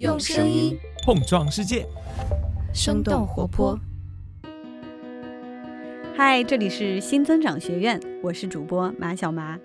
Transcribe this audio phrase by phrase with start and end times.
[0.00, 1.86] 用声音碰撞世界，
[2.72, 3.78] 生动活泼。
[6.16, 9.60] 嗨，这里是新增长学院，我是主播马小麻。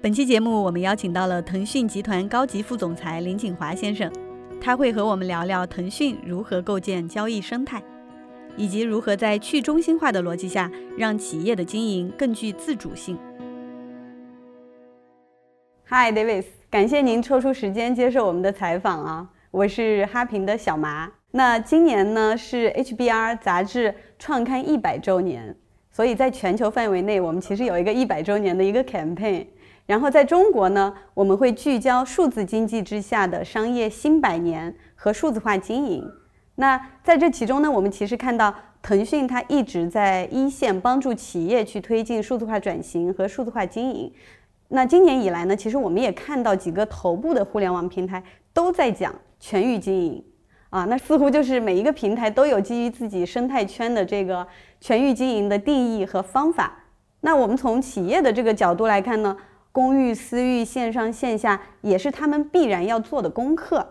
[0.00, 4.10] 本期节目我们邀请到了腾讯集团高级副总裁林景华先生，
[4.58, 7.82] 他会和我们聊聊腾讯如何构建交易生态，
[8.56, 13.18] 以及如何在去中心化的逻辑下让企业的经营更具自主性。
[15.88, 19.28] Hi Davis，感谢您抽出时间接受我们的采访啊！
[19.58, 21.10] 我是哈平的小麻。
[21.32, 25.52] 那今年呢是 HBR 杂志创刊一百周年，
[25.90, 29.44] 所以在全球范围内，我们其实有一个一百周年的一个 campaign。
[29.84, 36.08] 然后在中国呢，我们会聚焦数字经济之下的商业新百年和数字化经营。
[36.54, 44.12] 那在这其中呢，我们其实看到腾讯它一直在一线帮助企业去推进数字化转型和数字化经营。
[44.68, 50.24] 那今年以来呢，其实我们也看到几个头部的互联网平台都在讲全域经营，
[50.70, 54.46] 啊，那似乎就是每一个平台都有基于自己生态圈的这个
[54.80, 56.84] 全域经营的定义和方法。
[57.20, 59.36] 那我们从企业的这个角度来看呢，
[59.72, 63.86] 公域、私域、线上线下也是他们必然要做的功课。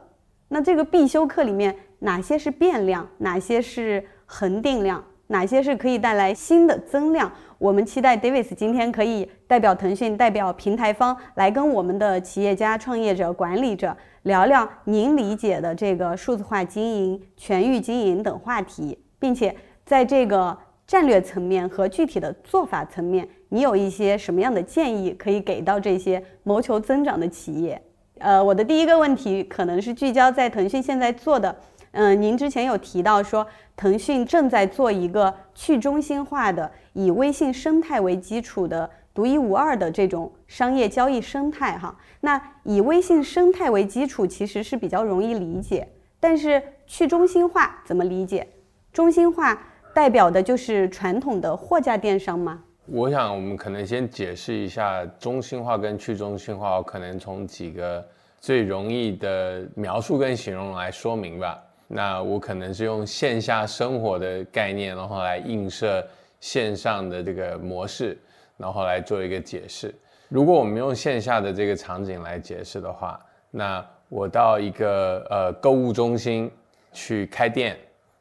[0.49, 7.29] 那这个必修课里面，哪些是变量，哪些是恒定量，哪些是可以带来新的增量？
[7.57, 13.97] 我们期待 Davis 今天可以代表腾讯，代表平台方来跟我们的企业家、创业者、管理者
[14.27, 27.81] 聊聊您理解的这个数字化经营、全域经营等话题，并且在这个战略层面和具体的做法层面，你有一些什么样的建议可以给到这些谋求增长的企业？
[28.19, 31.55] 呃，我的第一个问题可能是聚焦在腾讯现在做的。
[31.91, 33.47] 嗯，您之前有提到说，
[33.77, 41.75] 腾讯正在做一个去中心化的、以微信生态为基础的独一无二的这种商业交易生态。
[41.75, 45.87] 哈，那以微信生态为基础其实是比较容易理解，
[46.19, 48.47] 但是去中心化怎么理解？
[48.93, 49.59] 中心化
[49.91, 52.63] 代表的就是传统的货架电商吗？
[52.85, 58.07] 我想我们可能先解释一下中心化跟去中心化，我可能从几个
[58.39, 61.59] 最容易的描述跟形容来说明吧。
[61.87, 66.05] 那我可能是用线下生活的概念，然后来映射
[66.39, 68.15] 线上的这个模式，
[68.57, 69.93] 然后来做一个解释。
[70.27, 73.19] 如果我们用线下的这个场景来解释的话，
[73.49, 76.51] 那我到一个呃购物中心
[76.91, 77.77] 去开店，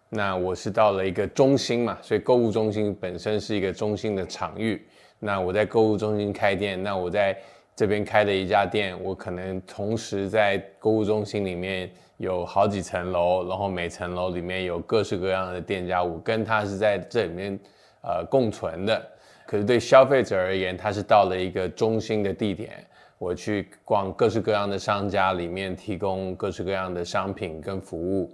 [0.09, 4.87] 那我是到了一个中心嘛，所以购物中心本身是一个中心的场域。
[5.19, 7.37] 那我在购物中心开店，那我在
[7.75, 11.91] 这边开的一家店，我可能同时在购物中心里面。
[12.19, 17.61] 有好几层楼，然后每层楼里面有各式各样的店家，我跟他是在这里面
[18.01, 19.07] 呃共存的。
[19.47, 22.85] 可是对消费者而言，它是到了一个中心的地点，
[23.19, 28.31] 我去逛各式各样的商家，里面提供各式各样的商品跟服务。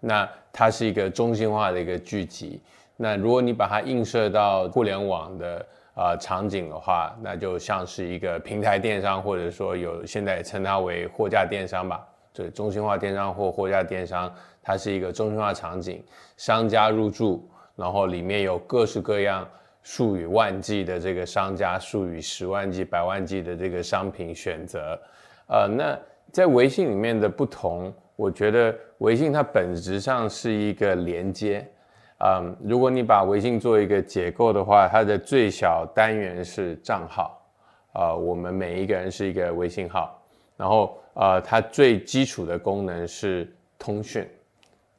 [0.00, 2.60] 那它是一个中心化的一个聚集。
[2.96, 12.04] 那如果你把它映射到互联网的呃场景的话，那就像是一个平台电商，或者说有现在称它为货架电商吧。
[12.32, 14.32] 对中心化电商或货架电商，
[14.62, 16.04] 它是一个中心化场景，
[16.36, 19.48] 商家入驻，然后里面有各式各样
[19.82, 25.00] 数以万计的这个商家，数以十万计、百万计的这个商品选择。
[25.46, 25.98] 呃，那
[26.30, 31.66] 在微信里面的不同，我觉得微信它本质上是一个连接。
[32.20, 37.40] 嗯，如果你把微信做一个结构的话，它的最小单元是账号，
[37.92, 40.20] 啊，我们每一个人是一个微信号。
[40.56, 44.28] 然后，呃，它最基础的功能是通讯，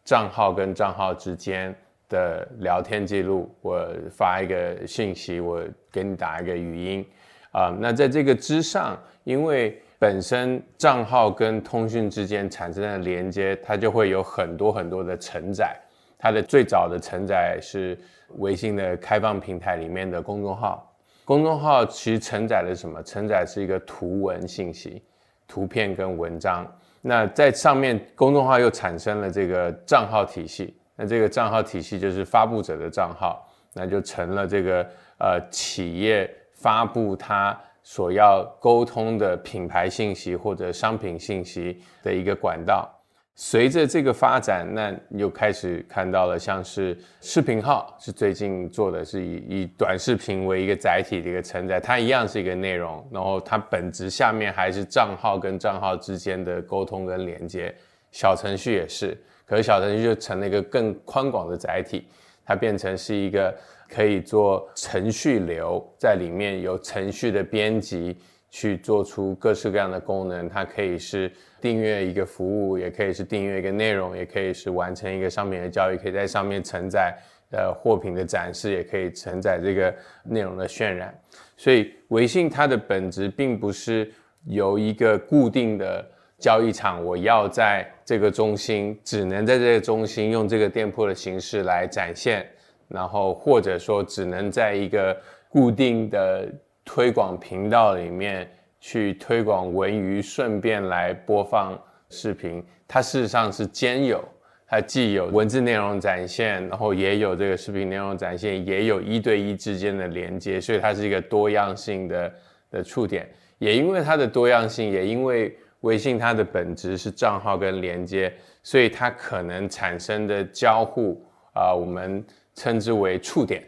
[0.06, 1.76] 账号跟账号之间
[2.10, 3.50] 的聊天记录。
[3.62, 7.06] 我发一个信息，我给你打一个语音，
[7.54, 15.80] 啊，那在这个之上，因为本身账号跟通讯之间产生的连接，它就会有很多很多的承载。
[16.18, 17.98] 它的最早的承载是
[18.40, 20.94] 微信的开放平台里面的公众号，
[21.24, 23.02] 公众号其实承载了什么？
[23.04, 25.02] 承载是一个图文信息。
[25.48, 26.64] 图片跟文章，
[27.02, 34.86] 那在上面公众号又产生了这个账号体系，那这个账号体系就是发布者的账号，那就成了这个
[35.18, 42.94] 呃企业发布它所要沟通的品牌信息或者商品信息的一个管道。
[43.42, 57.74] 随着这个发展，那又开始看到了像是视频号，是最近做的是以以短视频为一个载体的一个承载，它一样是一个内容，然后它本质下面还是账号跟账号之间的沟通跟连接。
[58.12, 59.18] 小程序也是，
[59.50, 62.06] 可是小程序就成了一个更宽广的载体，
[62.46, 63.52] 它变成是一个
[63.90, 68.16] 可以做程序流，在里面有程序的编辑
[68.52, 70.48] 去做出各式各样的功能。
[70.48, 77.18] 它可以是订阅一个服务，也可以是订阅一个内容，也可以是完成一个商品的交易，可以在上面承载
[77.52, 79.92] 呃货品的展示，也可以承载这个
[80.26, 81.12] 内容的渲染。
[81.58, 84.12] 所以微信它的本质并不是
[84.46, 86.08] 由一个固定的
[86.40, 92.48] 交易场，我要在这个中心，只能在这个中心用这个店铺的形式来展现，
[92.88, 95.16] 然后或者说只能在一个
[95.50, 96.48] 固定的
[96.86, 98.50] 推广频道里面
[98.80, 102.64] 去推广文娱，顺便来播放视频。
[102.88, 104.24] 它事实上是兼有。
[104.72, 112.32] 它既有文字内容展现，然后也有这个视频内容展现，也有一对一之间的连接，所以它是一个多样性的
[112.70, 113.28] 的触点。
[113.58, 118.34] 也因为它的多样性，也因为微信它的本质是账号跟连接，
[118.64, 122.24] 所以它可能产生的交互啊，我们
[122.54, 123.64] 称之为触点，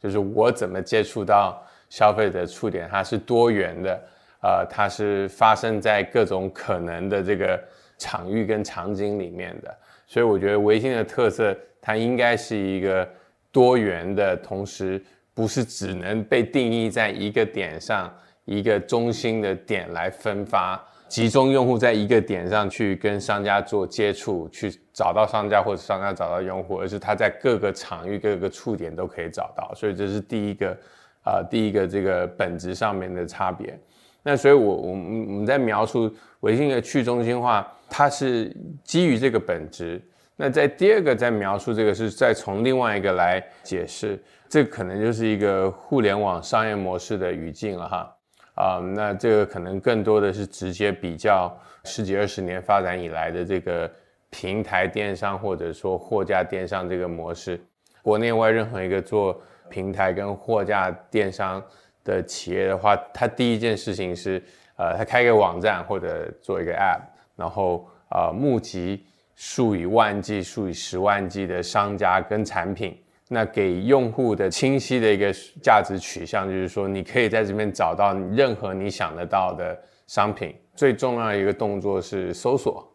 [0.00, 4.00] 就是我怎么接触到消费者触点，它是多元的，
[4.42, 7.60] 呃，它是发生在各种可能的这个
[7.98, 9.76] 场域跟场景里面的。
[10.06, 13.08] 所以我觉得微信的特色，它应该是一个
[13.50, 15.02] 多元的，同时
[15.34, 18.14] 不是只能被定义在一个点上，
[18.44, 29.72] 一个中心的点来分发，集中用户在一个点上去跟商家做接触，去找到商家或者商家找到用户，而是它在各个场域、各个触点都可以找到。
[29.74, 30.76] 所以这是第一个，
[31.24, 33.78] 啊，第一个这个本质上面的差别。
[34.22, 38.52] 那所以，我我们我们在描述微信的去中心化，它是
[38.82, 40.02] 基于这个本质。
[40.34, 48.15] 那在第二个在描述这个，是再从另外一个来解释，这可能就是一个互联网商业模式的语境了哈。
[48.56, 53.88] 啊，那这个可能更多的是直接比较十几二十年发展以来的这个
[54.28, 57.60] 平台电商或者说货架电商这个模式，
[58.02, 61.62] 国内外任何一个做平台跟货架电商。
[62.06, 64.40] 的企业的话，他第一件事情是，
[64.76, 67.00] 呃，他开一个网站或者做一个 App，
[67.34, 69.04] 然后呃募集
[69.34, 72.96] 数以万计、数以十万计的商家跟产品，
[73.28, 75.32] 那给用户的清晰的一个
[75.62, 80.54] 价值取向，就是说你可以在这边找到任何你想得到的商品。
[80.74, 82.86] 最重要的一个动作是搜索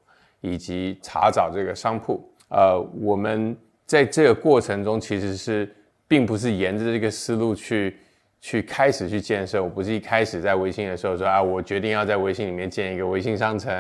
[0.41, 2.23] 以及查找这个商铺。
[2.49, 5.73] 呃，我们在这个过程中其实是
[6.07, 7.97] 并不是沿着这个思路去。
[8.43, 13.71] 去开始去建设，我不是一开始在微信的时候说啊，我决定要在微信里面建一个微信商城，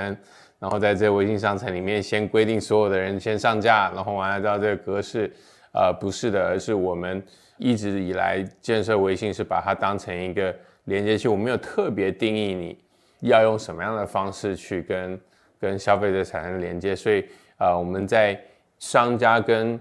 [0.59, 5.33] 然后在这微信商城里面先规定所有的人先上架，然后完了到这个格式，
[5.73, 7.23] 呃，不是的，而是我们
[7.57, 10.53] 一直以来建设微信是把它当成一个
[10.85, 12.77] 连接器，我没有特别定义你
[13.21, 15.19] 要用什么样的方式去跟
[15.59, 17.23] 跟消费者产生连接，所以
[17.57, 18.39] 啊，我们在
[18.79, 19.79] 商家跟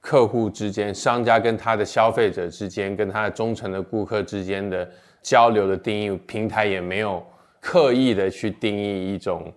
[0.00, 4.88] 客户之间、商家跟他的消费者之间、跟他的忠诚的顾客之间的
[5.22, 7.24] 交流的定义，平台也没有
[7.60, 9.52] 刻意的去定义一种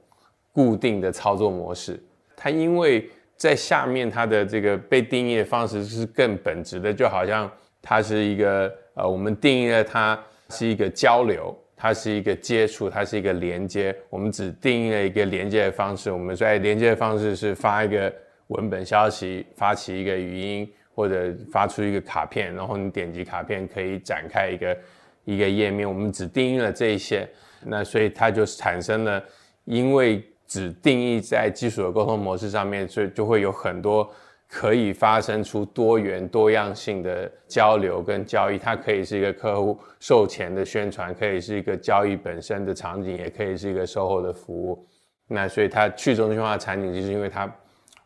[0.52, 2.00] 固定的操作模式。
[2.36, 7.52] 它因为在下面，它的这个被定义的方式是更本质的，就好像
[7.82, 10.18] 它是一个呃，我们定义了它
[10.50, 13.96] 是一个交流，它是一个接触，它是一个连接。
[14.10, 18.14] 我们只定义了一个连接的方式，我们在连接的方式是发一个。
[18.48, 24.78] 文本消息发起一个语音，或者发出一个卡片，然后你点击卡片可以展开一个
[25.24, 25.88] 一个页面。
[25.88, 27.28] 我们只定义了这一些，
[27.64, 29.24] 那所以它就产生了，
[29.64, 34.10] 因为只定义在基础的沟通模式上面，所以就会有很多
[34.48, 38.58] 可以发生出多元多样性的交流跟交易。
[38.58, 44.88] 它可以是一个客户售前的宣传，可以是一个交易本身的场景，也可以是一个售后的服务。
[45.28, 47.52] 那所以它去中心化的场景，就是因为它。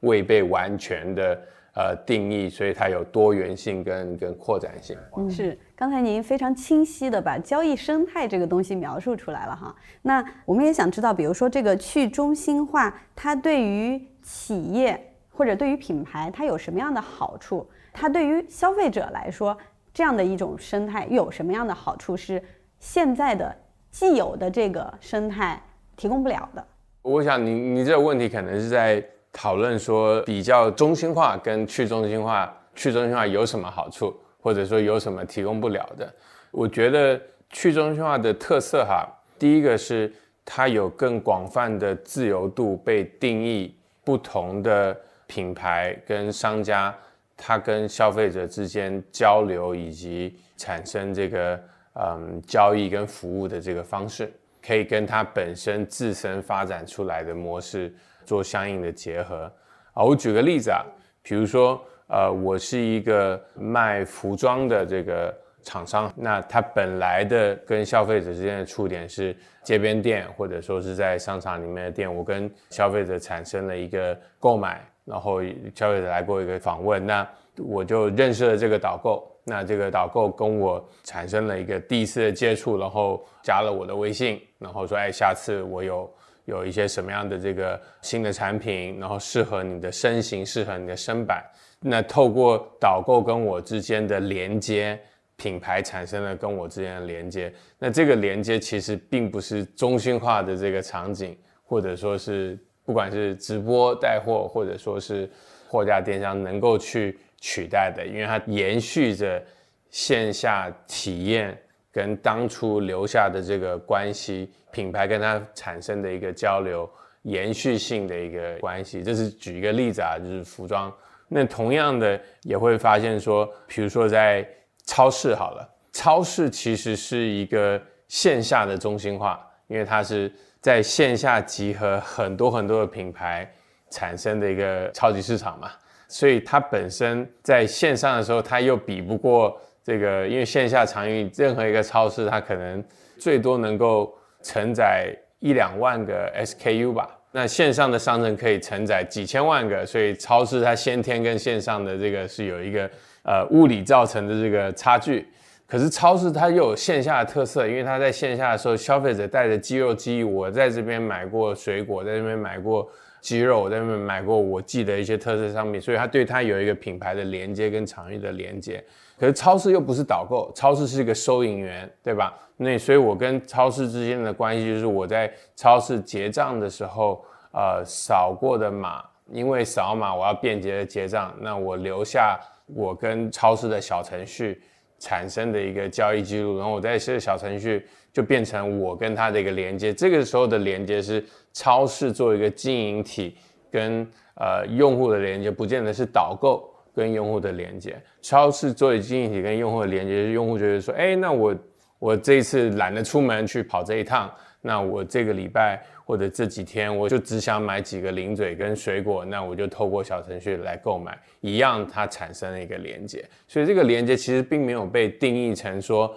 [0.02, 1.42] 未被完全的
[1.78, 4.98] 呃定义，所以它有多元性跟跟扩展性。
[5.30, 9.76] 是，刚才您非常清晰的把交易生态这个东西描述出来了哈。
[10.02, 17.70] 那我们也想知道，比如说这个去中心化，它对于企业或者对于品牌，它有什么样的好处？
[17.94, 19.56] 它对于消费者来说，
[19.94, 22.18] 这样的一种生态有什么样的好处？
[22.18, 22.44] 是
[22.80, 23.56] 现在的
[23.92, 25.62] 既有的这个生态
[25.96, 26.68] 提供不了的。
[27.04, 29.06] 我想，你你这个问题可能是在。
[29.40, 36.12] 讨论说比较中心化跟去中心化，去中心化有什么好处，或者说有什么提供不了的？
[36.50, 40.12] 我觉得去中心化的特色哈，第一个是
[40.44, 46.92] 它有更广泛的自由度被定义，不同的品牌跟商家，
[47.38, 51.60] 它跟消费者之间交流以及产生这个
[51.94, 54.34] 嗯交易跟服务的这个方式，
[54.68, 57.94] 可以跟它本身自身发展出来的模式。
[58.28, 59.50] 做相应的结合
[59.94, 60.84] 啊，我举个例子啊，
[61.22, 65.34] 比如说，呃，我是一个卖服装的这个
[65.64, 69.34] 厂商，那它本来的跟消费者之间的触点是
[69.64, 75.42] 街边店，或者说是在商场里面的店，我跟消费者产生了一个购买，然后
[75.74, 86.14] 消费者来过一个访问，那我就认识了这个导购，那这个导购跟我产生了一个第一次的接触，然后加了我的微信，然后说，哎，下次我有
[86.44, 91.42] 有一些什么样的这个新的产品，然后适合你的身形，适合你的身板。
[91.80, 95.00] 那透过导购跟我之间的连接，
[95.38, 97.54] 品牌产生了跟我之间的连接。
[97.80, 105.32] 那这个连接其实并不是中心化的这个场景，或者说是不管是直播带货，或者说是
[105.70, 109.44] 货架电商能够去取代的，因为它延续着
[109.90, 111.58] 线下体验
[111.92, 116.90] 跟当初留下的这个关系，品牌跟它产生的一个交流，
[117.24, 119.04] 延续性的一个关系。
[119.04, 120.94] 这是举一个例子啊，就是服装。
[121.28, 124.48] 那同样的也会发现说，比如说在
[124.86, 133.52] 超市好了，超市其实是一个线下的中心化，因为它是在线下集合很多很多的品牌
[133.90, 135.72] 产生的一个超级市场嘛，
[136.08, 142.84] 所以它本身在线上的时候，它又比不过这个，因为线下场域任何一个超市，它可能
[143.18, 147.10] 最多能够承载一两万个 SKU 吧。
[147.32, 152.90] 那线上的商城可以承载几千万个，所以超市它先天跟线上的这个是有一个
[153.24, 155.28] 呃物理造成的这个差距。
[155.68, 162.90] 可是超市它又有线下的特色，因为它在线下的时候，消费者带着肌肉记忆，我在这边买过水果，在这边买过
[163.22, 168.84] 鸡肉，我在那边买过我记得一些特色商品，所以它对它有一个品牌的连接跟场域的连接。
[169.20, 172.38] 可是超市又不是导购，超市是一个收银员，对吧？
[172.56, 184.62] 那所以，我跟超市之间的关系就是，我在超市结账的时候，呃，扫过的码，因为扫码我要便捷的结账，那我留下我跟超市的小程序
[185.00, 189.92] 产生的一个交易记录，然后我在这个小程序就变成我跟他的一个连接。
[189.92, 191.24] 这个时候的连接是
[191.58, 193.36] 超市做一个经营体
[193.72, 198.00] 跟呃用户的连接，不见得是导购跟用户的连接。
[198.22, 201.56] 超市作为经营体跟用户的连接，用户觉得说，哎，那我。
[202.00, 213.28] 我这一次懒得出门去跑这一趟，那我这个礼拜或者这几天，我就只想买几个零嘴跟水果，那我就透过小程序来购买，一样它产生了一个连接。
[213.48, 216.16] 所以这个连接其实并没有被定义成说，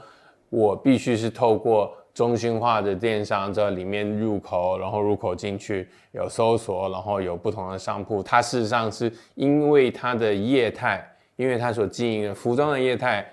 [0.51, 8.23] 我必须是透过中心化的电商这里面入口，然后入口进去有搜索，然后有不同的商铺。
[8.23, 13.27] 它事实上是因为它的业态，因为它所经营的服装的业态、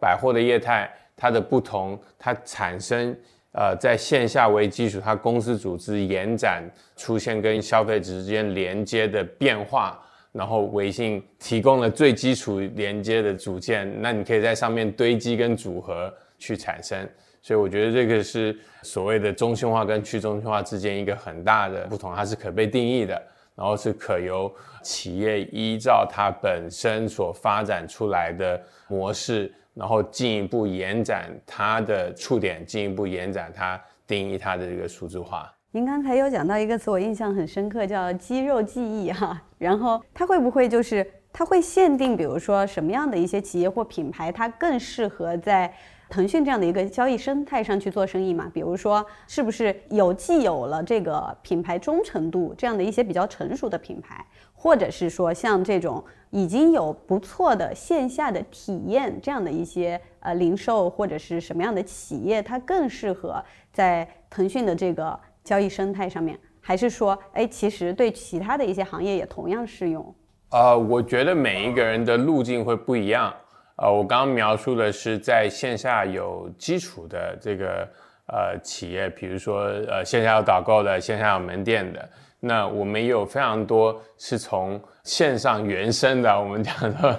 [0.00, 0.90] 百货的业态。
[1.16, 3.16] 它的不同，它产生
[3.52, 9.96] 呃在线下为基础，它公司组织延展出现跟消费者之间连接的变化，
[10.32, 17.08] 然后微信提供了最基础连接的组件，那你可以在上面堆积跟组合去产生，
[17.42, 23.20] 所以我觉得这个是所谓的中心化跟去中心化之间一个很大的不同，它是可被定义的，
[23.54, 29.52] 然后是可由企业依照它本身所发展出来的模式。
[29.76, 33.76] 然后进一步延展它的触点，进一步延展它
[34.06, 35.52] 定义它的这个数字化。
[35.72, 39.42] 您刚才有讲到一个词，我印象很深刻，叫肌肉记忆哈。
[39.58, 45.74] 然后它会不会就是它会限定，比如说什么样的一些企业或品牌，它更适合在
[46.08, 48.50] 腾讯这样的一个交易生态上去做生意嘛？
[48.52, 54.24] 比如说是不是有既有了这个品牌忠诚度这样的一些比较成熟的品牌？
[54.52, 70.14] 或者是说像这种已经有不错的线下的体验这样的一些呃零售或者是什么样的企业，它更适合在腾讯的这个交易生态上面，还是说，哎，其实对其他的一些行业也同样适用？
[70.50, 73.34] 呃，我觉得每一个人的路径会不一样。
[73.76, 77.88] 呃，我刚刚描述的是在线下有基础的这个
[78.26, 82.08] 呃企业，比如说呃线下有导购的，线下有门店的。
[82.46, 87.18] 那我们也有非常多是从线上原生的，我们讲说，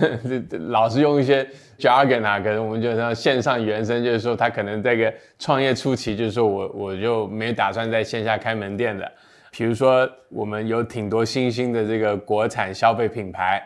[0.70, 1.46] 老是用一些
[1.78, 9.12] jargon 啊，可能我们就说线上原生，就是说他可能这个创业初期，就是说我我就没打算在线下开门店的。
[9.50, 13.62] 比如说我们有挺多新兴的这个国产消费品牌，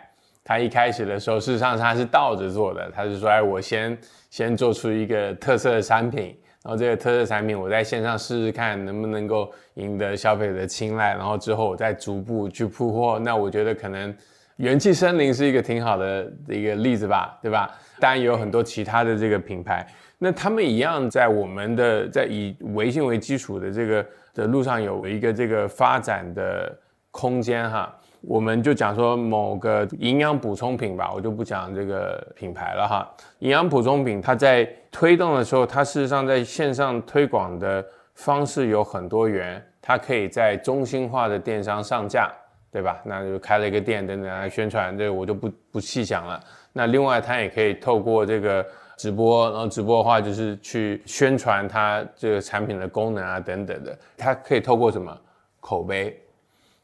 [0.48, 3.98] 他一开始的时候，事实上他是倒着做的，他是说，哎，我先
[4.30, 6.34] 先做出一个特色的产品。
[6.64, 13.18] 然后这个特色产品，我在线上试试看能不能够赢得消费者的青睐，然后之后我再逐步去铺货。
[13.18, 14.14] 那我觉得可能
[14.56, 17.70] 元气森林是一个挺好的一个例子吧，对吧？
[18.00, 19.86] 当然也有很多其他的这个品牌，
[20.16, 26.74] 那他们一样在我们的在以微信为基础的这个的路上有一个这个发展的
[27.10, 27.94] 空间哈。
[28.20, 33.08] 我们就讲说某个营养补充品吧，我就不讲这个品牌了哈。
[33.38, 37.84] 营养补充品它在推动的时候，它事实上在线上推广的
[38.14, 42.28] 方式有很多元，它可以在中心化的电商上架，
[42.72, 43.00] 对吧？
[43.04, 46.40] 那就开了一个店等等来宣传，这个我就不不细讲了。
[46.72, 53.96] 那另外它也可以透过这个直播，然后直播的话就是去宣传它这个产品的功能啊等等的。
[54.16, 55.16] 它可以透过什么
[55.60, 56.20] 口碑？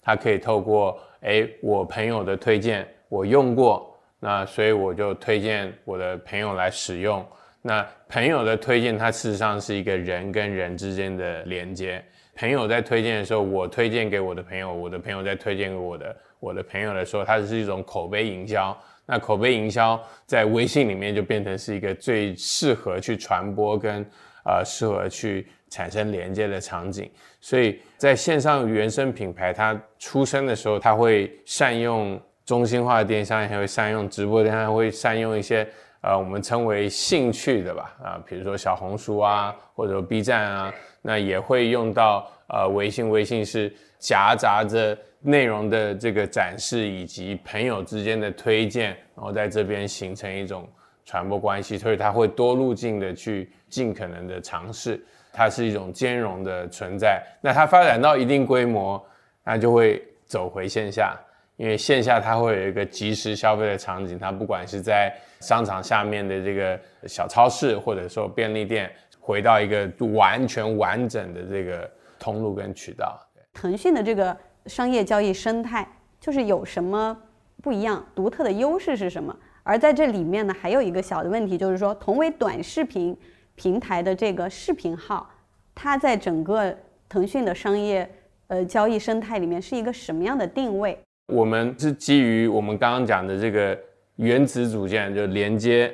[0.00, 0.97] 它可以透过。
[1.25, 7.25] 哎，我朋友的推荐我用过，那所以我就推荐我的朋友来使用。
[7.62, 12.04] 那朋友的推荐，它事实上是一个人跟人之间的连接。
[12.37, 18.76] 朋友在推荐的时候，我推荐给我的朋友，我的朋友在推荐给我的我的朋友的时候，它是一种口碑营销。
[19.07, 24.04] 那口碑营销在微信里面就变成是一个最适合去传播跟
[24.45, 25.47] 呃适合去。
[25.71, 27.11] 产生连接的场景，
[27.45, 35.69] 所以在线上原生品牌它出生的时候，它会善用中心化的电商，也会善用直播电商，会善用一些
[36.01, 50.67] 呃我们称为兴趣的吧啊，比如说小红书啊，或者 B 站啊，那也会用到呃微信，微信是夹杂着内容的这个展示以及朋友之间的推荐，然后在这边形成一种
[51.05, 55.05] 传播关系，所以它会多路径的去尽可能的尝试。
[55.37, 59.05] 它是一种兼容的存在，那它发展到一定规模，
[59.43, 61.19] 那就会走回线下，
[61.57, 68.88] 因为线下它会有一个即时消费的场景，它不管是在商场下面的这个小超市，或者说便利店，
[69.19, 73.19] 回到一个完全完整的这个通路跟渠道。
[73.53, 74.37] 腾讯的这个
[74.67, 75.85] 商业交易生态
[76.21, 77.17] 就是有什么
[77.61, 79.37] 不一样、独特的优势是什么？
[79.64, 83.17] 而在这里面呢，还有一个小的问题，就是说同为短视频。
[83.57, 85.29] 平台的这个视频号，
[85.75, 86.77] 它在整个
[87.09, 88.09] 腾讯的商业
[88.49, 90.99] 呃交易生态里面是一个什么样的定位？
[91.33, 93.79] 我们是基于我们刚刚讲的这个
[94.17, 95.93] 原子组件，就连接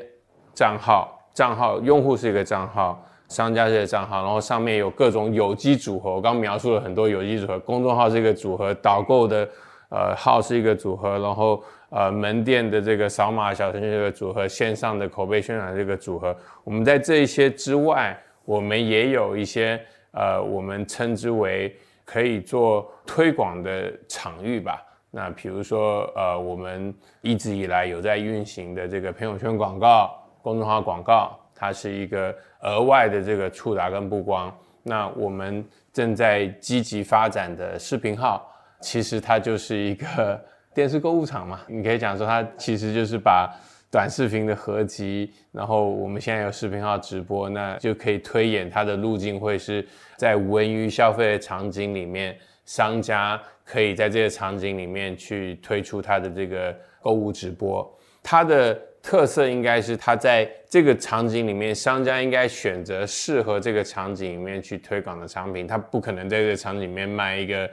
[0.54, 6.14] 账号，账号用户是一个账号，商家是一个账号，然后上面有各种有机组合。
[6.14, 9.48] 我刚描述了很多有机组合，公众号是一个组合，导购的
[9.90, 11.62] 呃号是一个组合，然后。
[11.90, 19.80] 呃，门店的这个扫码小程序这个组合，线上的口碑宣传这个组合，我们在这一些之外，我们也有一些
[20.12, 24.80] 呃，我们称之为可以做推广的场域吧。
[25.10, 34.56] 那比如说，呃，我们一直以来有在运行的这个朋友圈广告、公众号广告，它是一个额外的这个触达跟曝光。
[34.84, 38.48] 那我们正在积极发展的视频号，
[38.80, 40.40] 其实它就是一个。
[40.72, 43.52] 电视购物场嘛，你可以讲说它其实就是把
[43.90, 49.84] 短视频的合集，然后我们现在有视频号直播，那就可以推演它的路径会是
[50.16, 57.98] 在文娱消费的场景里面，商家可以在这个场景里面去推出它的这个购物直播。
[58.22, 67.68] 它的特色应该是它在这个场景里面，商家应该选择适合这个场景里面去推广的商品，它不可能在这个场景里面卖一个。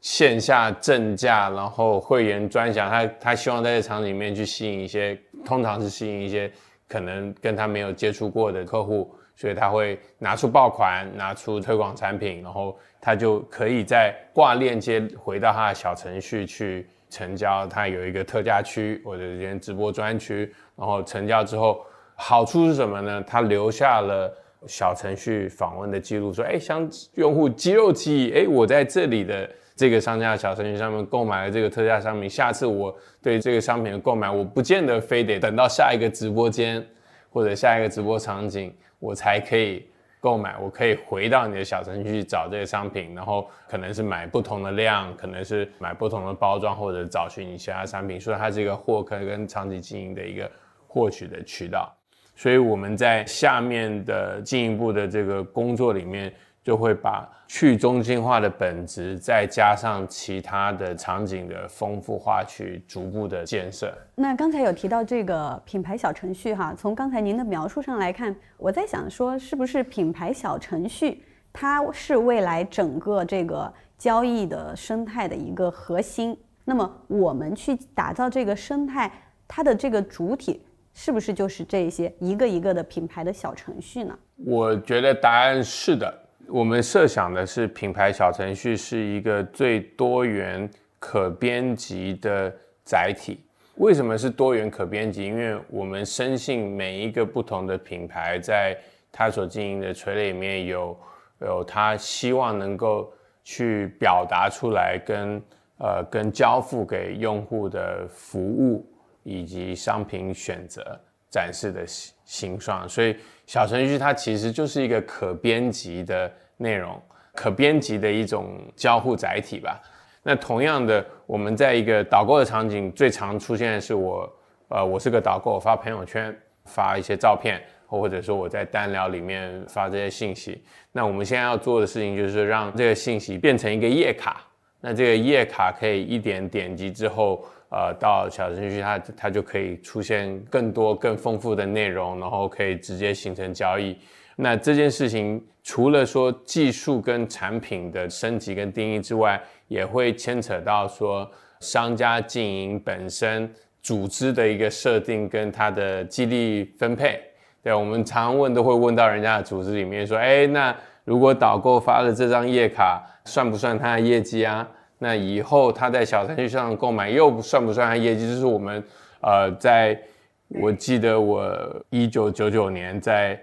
[0.00, 6.50] 线下正价，然后会员专享，他他希望在这场里面去吸引一些，通常是吸引一些
[6.86, 21.84] 可能跟他没有接触过的客户，所以他会拿出爆款，拿出推广产品，然后他就可以在挂链接回到他的小程序去成交，他有一个特价区或者一些直播专区，然后成交之后，
[22.14, 23.20] 好处是什么呢？
[23.26, 24.32] 他留下了
[24.68, 29.50] 小程序访问的记录，说，哎，像用户肌肉记忆，哎，我在这里的。
[29.78, 36.84] 这个商家的小程序上面购买了这个特价商品，下次我对这个商品的购买，我不见得非得等到下一个直播间
[37.30, 39.88] 或者下一个直播场景，我才可以
[40.18, 40.56] 购买。
[40.60, 48.20] 我可以回到你的小程序去找这个商品，然后可能是买不同的量，可能是买不同的包装，或者找寻你其他商品。
[48.20, 50.50] 所以它是一个获客跟长期经营的一个
[50.88, 51.88] 获取的渠道。
[52.34, 56.34] 所以我们在下面的进一步的这个工作里面。
[56.68, 63.90] 就会把去中心化的本质，再加上其他的场景的丰富化，去逐步的建设。
[64.14, 76.36] 那刚才有提到这个品牌小程序哈，从刚才您的描述上来看，我在想说，是不是品牌小程序它是未来整个这个交易的生态的一个核心？
[76.66, 79.10] 那么我们去打造这个生态，
[79.46, 84.14] 它的这个主体是不是就是这些一个一个的品牌的小程序呢？
[84.44, 86.27] 我觉得答案是的。
[86.50, 92.52] 我们设想的是，品牌小程序是一个最多元、可编辑的
[92.84, 93.40] 载体。
[93.76, 95.24] 为什么是多元可编辑？
[95.26, 98.76] 因为我们深信每一个不同的品牌，在
[99.12, 100.98] 他所经营的垂类里面有
[101.42, 103.12] 有他希望能够
[103.44, 105.42] 去表达出来跟
[105.78, 108.90] 呃跟交付给用户的服务
[109.22, 110.98] 以及商品选择
[111.30, 112.88] 展示的形形状。
[112.88, 113.14] 所以
[113.48, 117.00] 小程序它其实就是一个可编辑的内容，
[117.34, 119.80] 可编辑的一种交互载体吧。
[120.22, 124.30] 那同样的，我们在一个导购的场景，最常出现的是我，
[124.68, 130.62] 呃，我是个导购，我发朋友圈，发一些照片，或者说我在单聊里面发这些信息。
[130.92, 134.42] 那我们现在要做的事情就是让这个信息变成一个页卡。
[134.82, 143.96] 那这个页卡可以一点点击之后，呃，到小程序它它就可以出现更多更丰富的内容，然后可以直接形成交易。
[144.36, 153.52] 那这件事情除了说技术跟产品的升级跟定义之外，也会牵扯到说商家经营本身
[153.82, 157.20] 组织的一个设定跟它的激励分配。
[157.62, 164.66] 对，我们常问都会问到人家的组织里面说，哎，那如果导购发了这张页卡，算不算他的业绩啊？
[164.98, 168.28] 那以后他在小程序上购买又算不算他业绩？
[168.28, 168.82] 就是我们
[169.20, 170.00] 呃，在
[170.48, 171.56] 我记得我
[171.90, 173.40] 一九九九年在。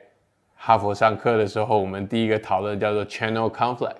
[0.57, 3.97] 哈佛上课的时候，我们第一个讨论叫做 channel conflict，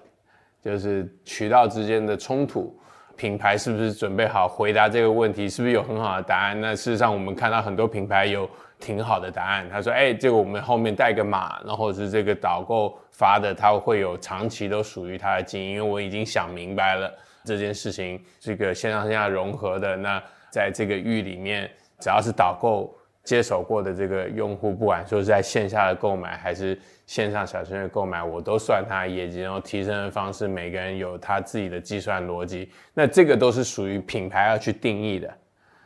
[0.64, 2.76] 就是渠道之间的冲突。
[3.16, 5.48] 品牌是不是准备好回答这个问题？
[5.48, 6.60] 是不是有很好的答案？
[6.60, 9.70] 那事实上，我们看到很多品牌有挺好的答案。
[9.70, 15.72] 他说：“哎，这个我们后面带个码，然后是这个导购发的，他会有长期都属于他的经营。
[15.72, 17.14] 因为我已经想明白了
[17.46, 19.96] 这件事情，这个线上线下融合的。
[19.96, 22.94] 那在这个域里面，只要是导购。”
[23.26, 32.70] 接手过的这个用户，不管说是在线下的购买还是线上小程序购买，我都算他业绩，然后提升的方式，每个人有他自己的计算逻辑。
[32.94, 35.34] 那这个都是属于品牌要去定义的。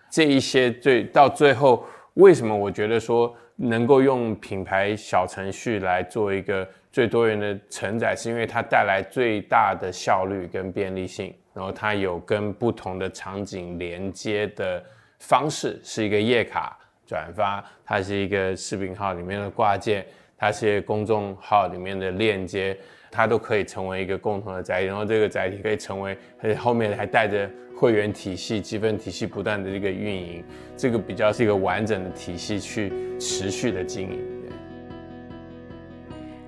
[0.10, 14.82] 这一些最到最后，为什么我觉得说能够用品牌小程序来做一个最多元的承载，是因为它带来最大的效率跟便利性，然后它有跟不同的场景连接的
[15.20, 16.80] 方式，是一个页卡。
[17.06, 20.06] 转发，它是一个视频号里面的挂件，
[20.38, 22.78] 它是公众号里面的链接，
[23.12, 26.16] 它都可以成为一个共同的载体，然后这个载体可以成为，
[26.58, 30.44] 后面还带着会员体系、积分体系不断的这个运营，
[30.78, 34.20] 这个比较是一个完整的体系去持续的经营。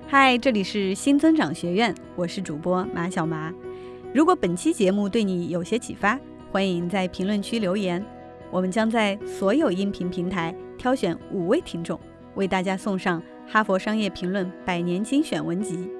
[0.06, 3.52] 嗨，这里是新增长学院，我是主播马小麻。
[4.14, 6.20] 如果本期节目对你有些启发，
[6.50, 8.04] 欢迎在评论区留言。
[8.50, 11.98] 我们将在所有音频平台挑选五位听众，
[12.34, 15.90] 为大家送上《哈佛商业评论》百年精选文集。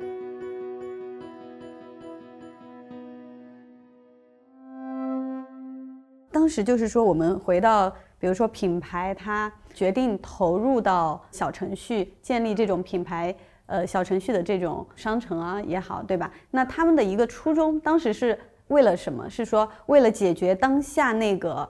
[6.31, 13.35] 当时就是说，我们回到，比如说品牌，它决定投入到小程序，建立这种品牌，
[13.66, 16.33] 呃，小程序的这种商城啊也好，对吧？
[16.51, 19.29] 那他们的一个初衷，当时是为了什么？
[19.29, 21.68] 是说为了解决当下那个。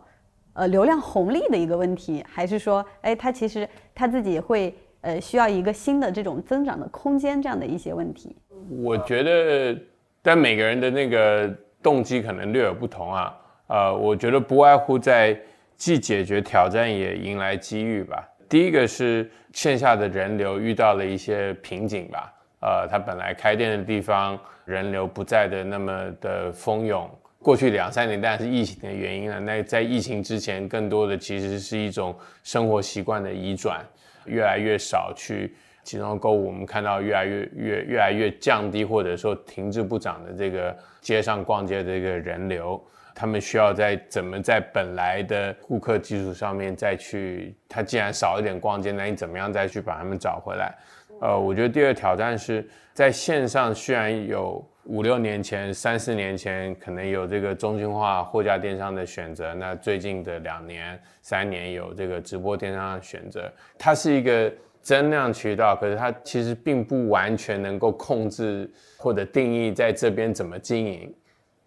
[0.55, 8.37] 呃，流量红利的一个问题，还是说，哎，他其实他自己会呃需要一个新的这种增长的空间，这样的一些问题。
[8.68, 9.74] 我觉得，
[10.20, 11.50] 但每个人的那个
[11.83, 13.35] 动机可能略有不同啊。
[13.68, 15.40] 呃，我觉得不外乎在
[15.74, 18.22] 既解决挑战，也迎来机遇吧。
[18.52, 22.30] 第一个是线下的人流遇到了一些瓶颈吧。
[22.60, 27.10] 呃，它本来开店的地方人流不再的那么的蜂拥。
[27.38, 29.40] 过去两三年当然是疫情的原因了。
[29.40, 33.82] 那在疫情之前，更多的其实是一种生活习惯的移转，
[34.26, 36.46] 越来越少去集中购物。
[36.46, 42.78] 我们看到越来越越越来越降低，或者说停滞不涨的这个街上逛街的这个人流，
[43.22, 50.74] 他们需要在怎么在本来的顾客基础上面再去，他既然少一点逛街，那你怎么样再去把他们找回来？
[51.20, 54.68] 呃，我觉得第二挑战是在线上虽然有。
[54.87, 59.54] 五六年前、三四年前，可能有这个中心化货架电商的选择。
[59.54, 63.48] 那最近的两年、三年有这个直播电商的选择。
[63.78, 71.14] 它是一个增量渠道，可是它其实并不完全能够控制或者定义在这边怎么经营。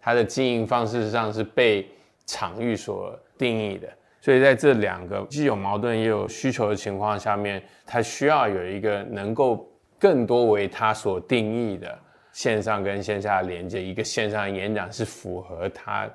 [0.06, 1.84] 它的经营方式上是被
[2.26, 3.88] 场域所定义的。
[4.20, 11.98] 所以在这两个既有矛盾也有需求的情况下面，它需要有一个能够更多为它所定义的。
[12.32, 16.06] 线上跟线下连接，一个线上演讲是符合他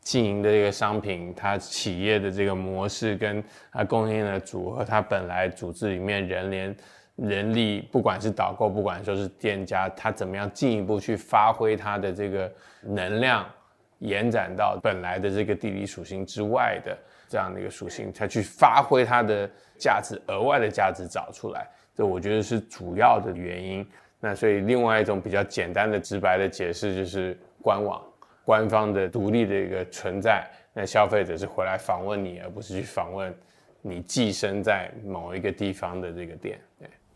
[0.00, 6.76] 经营的这个商品，他企业的这个模式跟他供应链的组合，它本来组织里面人连
[7.16, 13.46] 人力，不管是导购，不管说是店家，他怎么样进一步去发挥他的这个能量，
[14.00, 16.96] 延展到本来的这个地理属性之外的
[17.28, 19.48] 这样的一个属性，才去发挥它的
[19.78, 23.86] 价值，额外的价值找出来，这我觉得是主要的原因。
[24.18, 28.02] 那所以另外一种比较简单的、直白的解释就是官网，
[28.44, 33.32] 官方的独立的一个存在，那消费者是回来访问你，而不是去访问
[33.82, 36.58] 你寄生在某一个地方的这个店。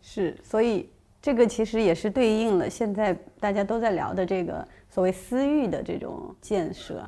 [0.01, 0.89] 是，所以
[1.21, 7.03] 这个其实也是对应了现在大家都在聊的这个所谓私域的这种建设，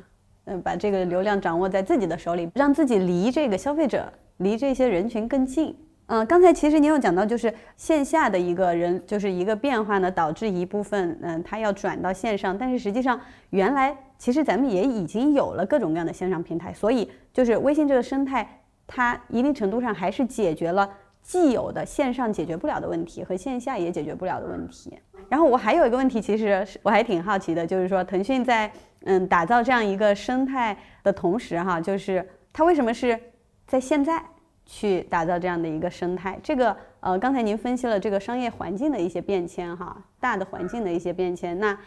[0.45, 5.75] 嗯，把这个流量掌握在自己的手里，让自己离这个消费者、离这些人群更近。
[6.07, 13.17] 嗯，刚才其实你有讲到，就是线下的一个人，就是一个变化呢，导致一部分嗯，他要转到线上，但是实际上
[13.51, 20.89] 原来其实咱们也已经有了各种各样的线上平台，所以就是微信这个生态，它一定程度上还是解决了
[21.21, 24.97] 既有的线上解决不了的问题和线下也解决不了的问题。
[25.29, 28.71] 然后我还有一个问题，其实我还挺好奇的，就是说腾讯在
[29.05, 33.19] 嗯打造这样一个生态的同时，哈，就是它为什么是
[33.65, 34.23] 在现在？
[34.63, 41.77] 去打造这样的一个生态，这个呃，刚才您分析了这个商业环境的一些变迁哈，大的环境的一些变迁，那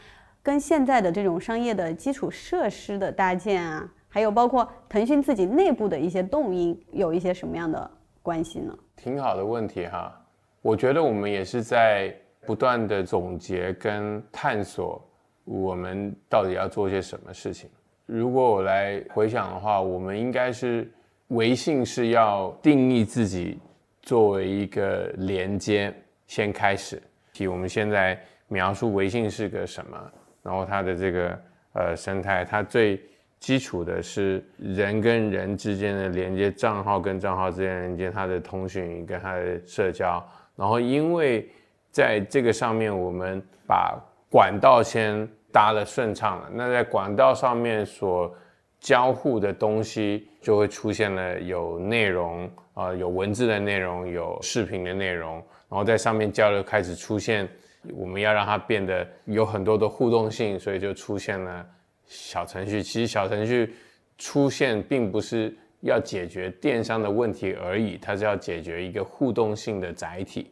[0.43, 8.77] 跟现在的这种商业的基础设施的搭建啊，还有包括腾讯自己内部的一些动因，有一些什么样的关系呢？
[8.97, 10.15] 挺好的问题哈，
[10.63, 12.15] 我觉得我们也是在
[12.47, 15.03] 不断的总结跟探索，
[15.45, 17.69] 我们到底要做些什么事情。
[18.07, 20.91] 如果我来回想的话，我们应该是。
[21.29, 23.59] 微信是要定义自己
[24.03, 25.93] 作为一个连接，
[26.27, 27.03] 先开始。
[27.33, 31.41] 提我们现在描述微信是个什么，然后它的这个
[31.73, 33.01] 呃生态，它最
[33.45, 40.27] 基础的是人跟人之间的连接，账号跟账号之间连接，它的通讯跟它的社交。
[40.57, 41.47] 然后因为
[41.91, 48.35] 在这个上面，我们把管道先搭的顺畅了，那在管道上面所
[48.81, 55.35] 交互的东西就会出现了有内容啊，有文字的内容，有视频的内容，
[55.69, 57.47] 然后在上面交流开始出现，
[57.93, 61.67] 我们要让它变得有很多的互动性，所以就出现了
[62.07, 62.83] 小程序。
[62.83, 63.75] 其实小程序
[64.19, 70.51] 出现并不是要解决电商的问题而已，它是要解决一个互动性的载体。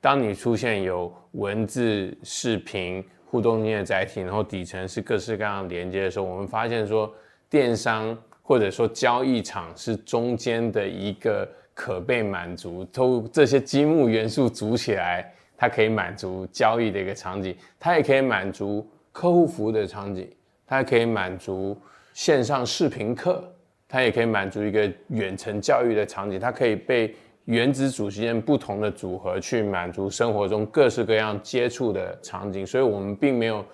[0.00, 7.12] 当你出现有文字、视频互动性的载体，然后底层是各式各样连接的时候，我们发现说。
[7.50, 20.28] 电商或者说交易场是中间的一个可被满足，都这些积木元素组起来，它可以满足交易的一个场景，它也可以满足客户服务的场景，
[20.76, 21.76] 它可以满足
[22.12, 23.42] 线上视频课，
[23.88, 33.64] 它也可以满足一个远程教育的场景，它可以被原子组件不同的组合去满足生活中各式各样接触的场景，所以我们并没有。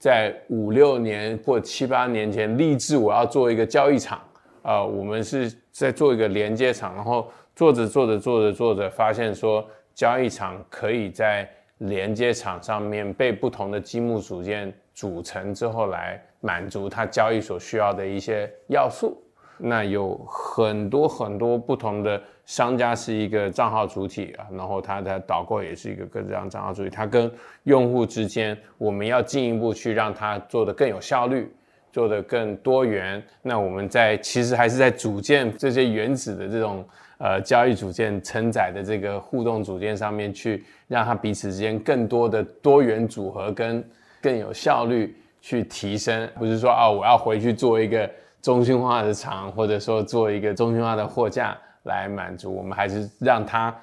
[0.00, 4.22] 在五六年或七八年前立志我要做一个交易场，
[4.62, 19.22] 啊，我们是在做一个连接场，然后做着做着做着做着，发现说交易场可以在连接场上面被不同的积木组件组成之后来满足它交易所需要的一些要素。
[19.60, 27.28] 那有很多很多不同的商家是一个账号主体啊，然后它的导购也是一个各自样账号主体，它跟
[27.64, 31.52] 用户之间，我们要进一步去让它做得更有效率，
[31.92, 33.20] 做得更多元。
[33.42, 36.86] 那我们在其实还是在组建这些原子的这种
[37.18, 43.84] 呃交易组件承载的这个互动组件上面去，让它彼此之间更多的多元组合跟
[44.22, 48.08] 更有效率去提升，不是说啊我要回去做一个。
[48.40, 53.74] 中心化的厂，或者说做一个中心化的货架来满足我们，还是让它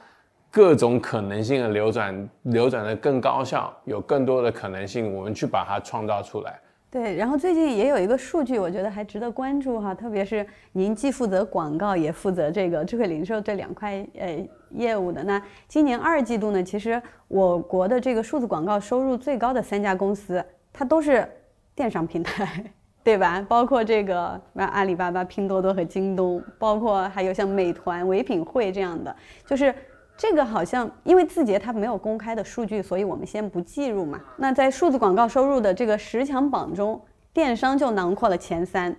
[0.50, 6.58] 各种可能性的流转流转的更高效，有更多的可能性，我们去把它创造出来。
[6.90, 15.22] 对，然后最近也有一个数据，我觉得还值得关注哈，特别是您既负责广告，也负责这个智慧零售这两块呃业务的。
[15.22, 21.30] 那今年二季度呢，其实我国的这个数字广告收入最高的三家公司，它都是
[21.76, 22.64] 电商平台。
[23.06, 23.46] 对吧？
[23.48, 29.72] 包括这个那阿里巴巴、拼多多和京东，包括还有像美团、唯品会这样的，就是
[30.18, 34.20] 这个好像因为字节它没有公开的数据，所以我们先不计入嘛。
[34.38, 37.00] 那在数字广告收入的这个十强榜中，
[37.32, 38.96] 电商就囊括了前三。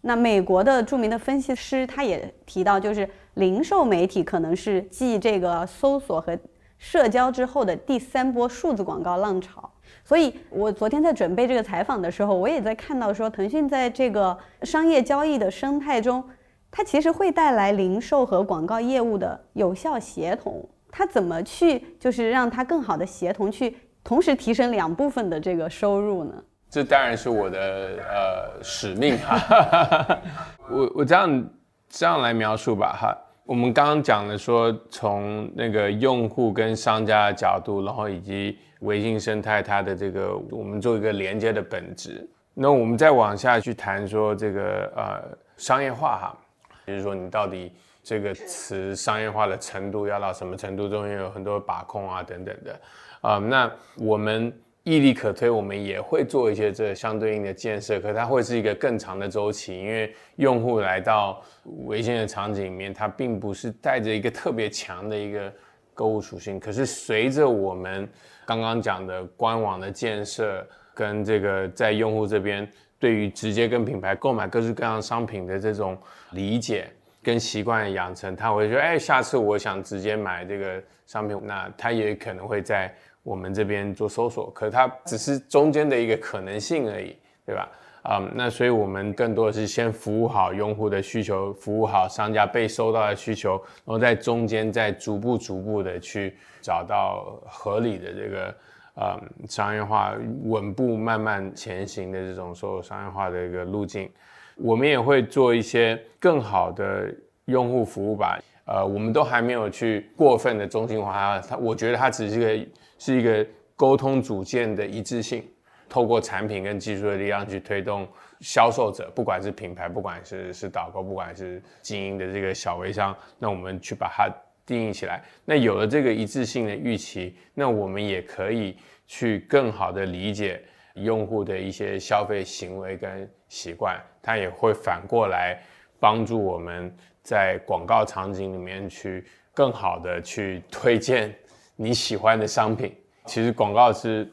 [0.00, 6.38] 那美国的著名的分析师他也提到，就是零售媒体可能是继这个搜索和
[6.78, 9.70] 社交之后的第三波数字广告浪潮。
[10.04, 16.24] 所以，我昨天在准备这个采访的时候，我也在看到说，腾讯在这个商业交易的生态中，
[16.70, 20.68] 它其实会带来零售和广告业务的有效协同。
[20.90, 26.34] 它怎么去，就是让它更好的协同，去同时提升两部分的这个收入呢？
[26.68, 30.18] 这当然是我的呃使命哈。
[30.70, 31.44] 我我这样
[31.88, 33.16] 这样来描述吧哈。
[33.50, 42.24] 我们刚刚讲了说，从那个用户跟商家的角度，然后以及微信生态，它的这个我们做一个连接的本质。
[42.54, 46.38] 那我们再往下去谈说这个呃商业化哈，
[46.86, 47.72] 就是说你到底
[48.04, 52.80] 这个词商业化的程度要到什么程度，中间有很多把控啊等等的
[53.20, 53.38] 啊。
[53.38, 54.56] 那我们
[54.90, 61.40] 毅力可推，我们也会做一些这相对应的建设，可它会是一个更长的周期，因为用户来到
[61.86, 65.52] 微信的场景里面，它并不是带着一个特别强的一个
[65.94, 68.08] 购物属性，可是随着我们
[68.44, 70.66] 刚刚讲的官网的建设。
[70.92, 75.96] 跟这个在用户这边对于直接跟品牌购买各式各样商品的这种
[76.32, 76.90] 理解
[77.22, 87.68] 跟习惯的养成，他会说，哎，下次我想直接买这个商品，那他也可能会在我们这边做搜索，可它只是中间的一个可能性而已，对吧？
[88.02, 98.54] 啊，那所以我们更多的是先服务好用户的需求，服务好商家被收到的需求，然后在中间再逐步逐步的去找到合理的这个。
[98.96, 104.10] 呃，商业化稳步慢慢前行的这种所有商业化的一个路径，
[104.56, 107.10] 我们也会做一些更好的
[107.46, 108.38] 用户服务吧。
[108.64, 113.46] 呃，我们都还没有去过分的中心化它，我觉得它只是一个是一个
[113.76, 115.44] 沟通组件的一致性，
[115.88, 118.06] 透过产品跟技术的力量去推动
[118.40, 124.28] 销售者，不管是品牌，不管是是导购，不管是经营的这个小微商，那我们去把它
[124.64, 125.22] 定义起来。
[125.44, 128.76] 那有了这个一致性的预期，那我们也可以。
[129.12, 130.62] 去更好的理解
[130.94, 135.60] 用户的一些消费行为跟习惯，它也会反过来
[135.98, 136.94] 帮助我们
[137.30, 141.32] 在广告场景里面去更好的去推荐
[141.76, 142.92] 你喜欢的商品。
[143.26, 144.28] 其实广告是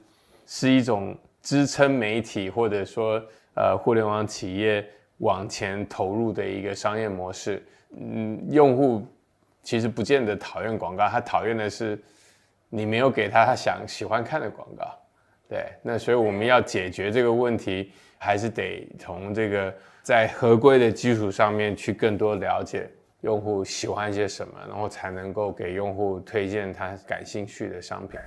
[0.47, 3.21] 是一种支撑媒体或者说
[3.53, 4.83] 呃互联网企业
[5.19, 7.63] 往前投入的一个商业模式。
[7.95, 9.05] 嗯，用户
[9.61, 12.01] 其实不见得讨厌广告，他讨厌的是。
[12.69, 14.83] 你没有给他他想喜欢看的广告，
[15.47, 22.89] 对，那所以我们要解决这个问题，还是得从这个在合规的基础上面去更多了解
[23.21, 28.19] 用户喜欢些什么，然后才能够给用户推荐他感兴趣的商品。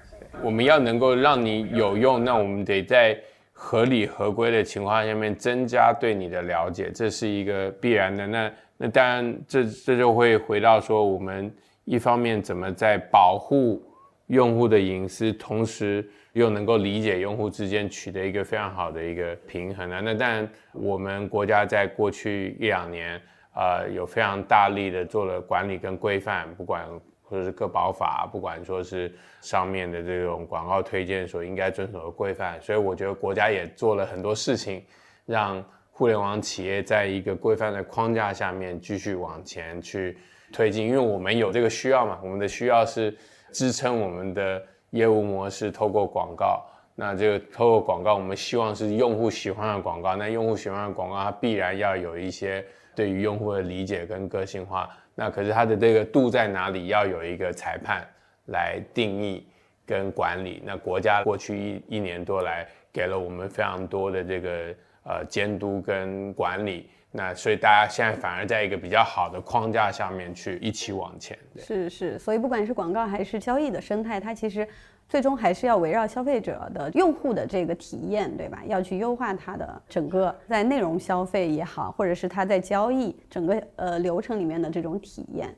[0.43, 3.19] 我们要能够让你有用，那我们得在
[3.53, 8.27] 合理合规的情况下面增加对你的了解，这是一个必然的。
[8.27, 13.83] 那那当然，这这就会回到说，我们一方面怎么在保护。
[14.31, 20.01] 用户的隐私，同时又能够理解用户之间取得一个非常好的一个平衡啊。
[20.01, 23.21] 那当然，我们国家在过去一两年，
[23.57, 26.87] 呃，有非常大力的做了管理跟规范，不管
[27.25, 32.57] 或者是个保法，不管说是上面的这种广告推荐所应该遵守的规范。
[32.63, 34.81] 所以我觉得国家也做了很多事情，
[35.27, 40.17] 让互联网企业在一个规范的框架下面继续往前去
[40.53, 43.13] 推进，因为我们有这个需要嘛，我们的需要是。
[43.53, 46.65] 支撑我们的业务模式，透过广告。
[46.95, 50.17] 那这个透过广告，我们希望是用户喜欢的广告。
[50.17, 52.63] 那用户喜欢的广告，它必然要有一些
[52.95, 54.91] 对于用户的理解跟个性化。
[55.15, 56.89] 那可是它的这个度在哪里？
[56.89, 58.07] 要有一个裁判
[58.47, 59.47] 来定义
[59.87, 60.63] 跟管理。
[60.65, 66.91] 那国家过去一一年多来，给了我们非常多的这个呃监督跟管理。
[67.13, 71.37] 那所以大家现在反而在一个比较好的框架下面去一起往前。
[71.57, 74.67] 是是，所以不管是广告还是交易的生态，它其实
[75.09, 78.63] 最终还是要围绕消费者的用户的这个体验，对吧？
[78.65, 85.53] 要去优化它的整个在内容消费也好，或者是它在交易整个呃流程里面的这种体验。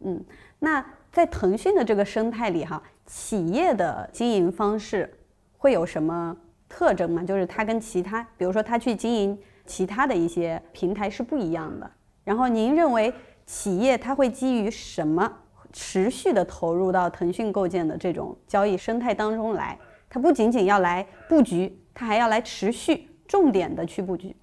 [0.00, 0.20] 嗯，
[0.58, 5.08] 那在腾讯的这个生态里哈，企业的经营方式
[5.56, 6.36] 会有什么
[6.68, 7.22] 特征吗？
[7.22, 9.38] 就是它跟其他，比如说它去经营。
[9.66, 11.90] 其他的一些平台是不一样的。
[12.24, 13.12] 然后您认为
[13.44, 15.30] 企业它会基于什么
[15.72, 19.78] 持续的投入到腾讯构建的这种交易生态当中来？
[20.08, 24.34] 它不仅仅要来布局，它还要来持续重点的去布局。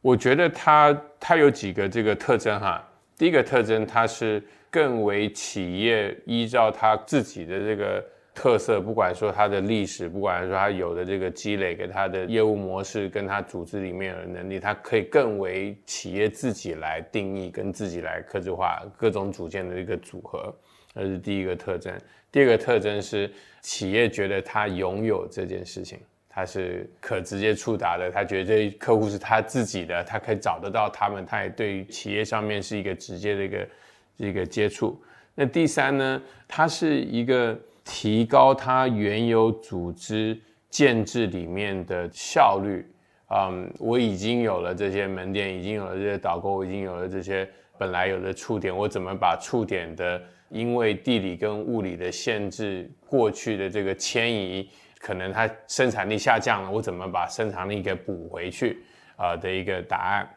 [0.00, 2.86] 我觉得它它有几个这个特征哈。
[3.16, 8.04] 第一个特征，它是更为企业依照它自己的这个。
[8.34, 20.54] 特色，不管说它的历史，不管说它有的这个积累，跟它的业务模式，跟它组织里面的能力，它可以更为企业自己来定义，跟自己来克制化各种组件的一个组合，
[20.94, 21.92] 这是第一个特征。
[22.30, 33.68] 第二个特征是企业觉得它拥有这件事情，它是可直接触达的，他觉得这客户是他自己的，他可以找得到他们，他也对于企业上面是一个直接的一个
[34.16, 34.98] 一个接触。
[35.34, 37.60] 那第三呢，它是一个。
[37.84, 42.86] 提高它原有组织建制里面的效率，
[43.28, 54.68] 嗯，我已经有了这些门店，已经有了这些导购，已经有了这些本来有的触点，我怎么把触点的因为地理跟物理的限制，过去的这个迁移，
[54.98, 58.82] 可能它生产力下降了，我怎么把生产力给补回去？
[59.16, 60.28] 呃的一个答案。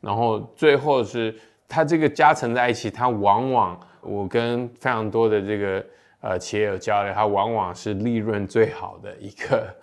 [0.00, 1.34] 然后最后是
[1.66, 5.84] 它这个加成在一起，它往往我跟非常多的这个
[6.20, 9.74] 呃企业有交流，它往往是利润最好的一个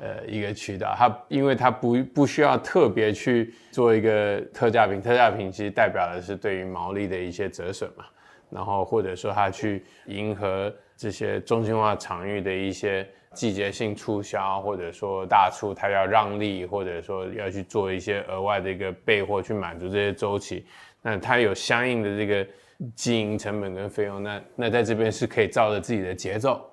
[0.00, 0.94] 呃一个渠道。
[0.96, 8.04] 它因为它不不需要特别去做一个特价品，特价品其实代表的是对于毛利的一些折损嘛。
[8.50, 20.64] 然后或者说它去迎合这些中心化场域的一些季节性促销，或者说大促它要让利，或者说要去做一些额外的一个备货去满足这些周期，
[21.02, 22.46] 那它有相应的这个
[22.94, 26.64] 经营成本跟费用，那那在这边是可以照着自己的节奏，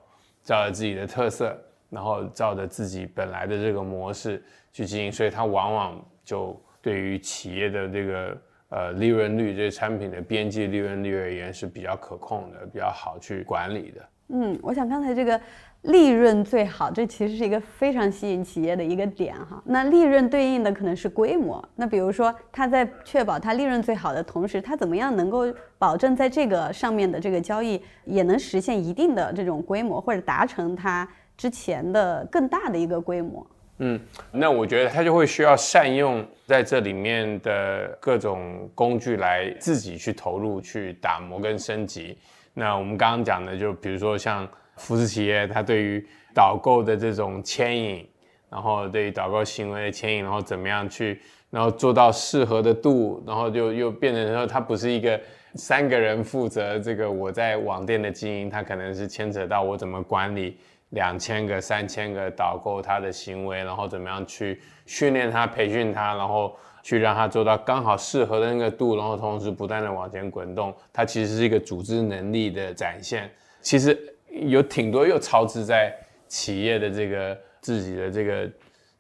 [0.44, 1.58] 照着自己的特色，
[1.90, 8.38] 然后照着自己本来的这个模式去经营，所以它往往就对于企业的这个。
[8.70, 14.10] 呃，利润率这产品的边际利润率而言是比较可控的，比较好去管理的。
[14.30, 15.40] 嗯，我想刚才这个
[15.86, 19.62] 利润最好，这其实是一个非常吸引企业的一个点哈。
[19.66, 21.64] 那利润对应的可能是规模。
[21.76, 25.46] 那比如说，它在确保它利润最好的同时，它怎么样能够
[25.78, 31.08] 保证在这个上面的这个交易也能实现一定的这种规模，或者达成它
[31.38, 33.46] 之前的更大的一个规模？
[33.78, 34.00] 嗯，
[34.32, 42.18] 那我觉得它就会需要善用在这里面的各种工具来自己去投入、去打磨跟升级。
[42.54, 44.48] 那我们刚刚讲的，就比如说像
[44.78, 48.08] 服饰企业，它对于导购的这种牵引，
[48.50, 55.20] 然后对于导购行为的牵引，然后怎么样去，然后做到适合的度，然后就又变成说，它不是一个
[55.56, 60.58] 三个人负责这个我在网店的经营，它可能是牵扯到我怎么管理。
[60.92, 70.74] 两千个、三千个导购他的行为，然后怎么样去训练他、培训他，然后去让他做到刚好适合的那个度，然后同时不断的往前滚动。
[70.94, 73.30] 它其实是一个组织能力的展现。
[73.62, 73.98] 其实
[74.42, 75.96] 有挺多又超支在
[76.28, 78.50] 企业的这个自己的这个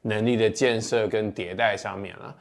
[0.01, 2.35] 能力的建设跟迭代上面了。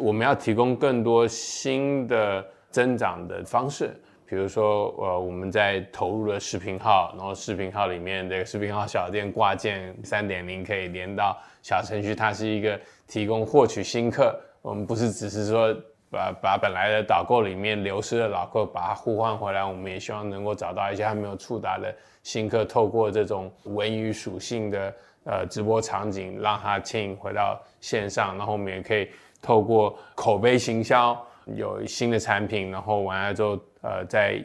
[0.00, 3.94] 我们要提供更多新的增长的方式。
[4.24, 14.38] 比如说，呃，我们在投入了视频号，然后视频号里面这个视频号小店挂件三点零可以连到小程序，它是一个提供获取新客。
[14.60, 15.74] 我们不是只是说
[16.10, 24.94] 把把本来的导购里面流失的老客把它互换回来，我们也希望能够找到一些还没有触达的新客，透过这种文娱属性的
[25.24, 28.36] 呃直播场景，让他牵引回到线上。
[28.36, 29.08] 然后我们也可以
[29.40, 33.58] 透过口碑行销，有新的产品，然后完了之后。
[33.80, 34.44] 呃，再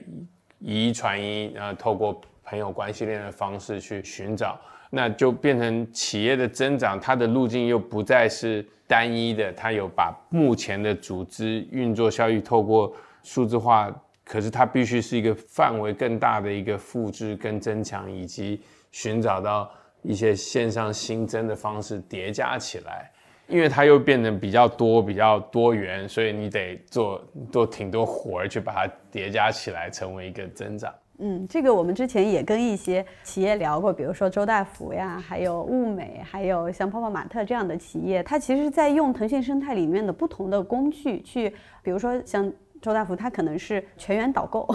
[0.60, 4.62] 以一传一，然后透过朋友关系链的方式去寻找，
[4.96, 13.92] 那就变成企业的增长，它的路径又不再是单一的，它有把目前的组织运作效益透过数字化，
[14.24, 19.68] 可是它必须是一个范围更大的一个复制跟增强，以及寻找到
[20.04, 23.10] 一些线上新增的方式叠加起来。
[23.48, 27.20] 因为它又变得比较多、比较多元，所以你得做
[27.52, 30.94] 做挺多活儿去把它叠加起来，成为一个增长。
[31.20, 41.50] 嗯，这个我们之前也跟一些企业聊过，比如说周大福呀，还有物美，还有像泡泡玛特这样的企业，它其实在用腾讯生态里面的不同的工具去，
[41.82, 42.52] 比如说像
[42.82, 44.68] 周大福，它可能是全员导购，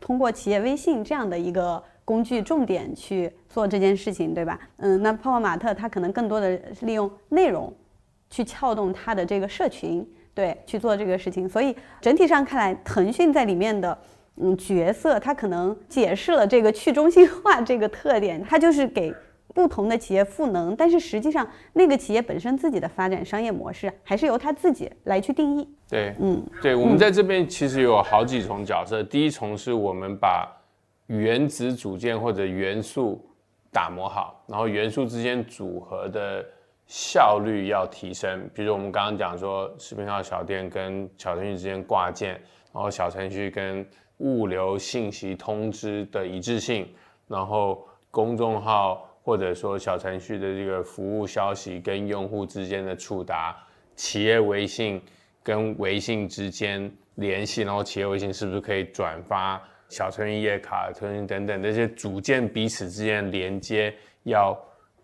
[0.00, 4.58] 通过企业微信这样的一个工具，重点去做这件事情，对吧？
[4.78, 7.72] 嗯，那泡泡玛特它可能更多的是利用内容。
[8.34, 11.46] 去撬动它的这个社群，对，去做这个事情。
[11.46, 13.98] 所以整体上看来，腾讯在里面的
[14.42, 19.14] 嗯角色，它可能解释了这个去中心化这个特点，它就是给
[19.54, 20.74] 不同的企业赋能。
[20.74, 25.68] 但是实际上，那个企业本身自己的发展商业模式，还是由他自己来去定义。
[25.88, 29.02] 对，嗯，对，我们在这边其实有好几重角色。
[29.02, 30.48] 第一重是我们把
[31.06, 33.24] 原子组件或者元素
[33.70, 36.44] 打磨好，然后元素之间组合的。
[36.88, 42.38] 效率要提升，比如我们刚刚讲说，视频号小店跟小程序之间挂件，
[42.72, 43.86] 然后小程序跟
[44.18, 46.88] 物流信息通知的一致性，
[47.28, 53.56] 然后公众号或者说小程序的这个服务消息跟用户之间的触达，
[53.94, 55.00] 企业微信
[55.42, 63.94] 跟微信之间联系，然后企业微信是不是可以转发小程序页卡、腾讯等等这些组件彼此之间连接
[64.24, 64.58] 要。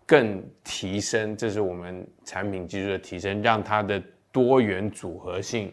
[0.09, 4.01] 更提升，这是我们产品技术的提升，让它的
[4.31, 5.71] 多元组合性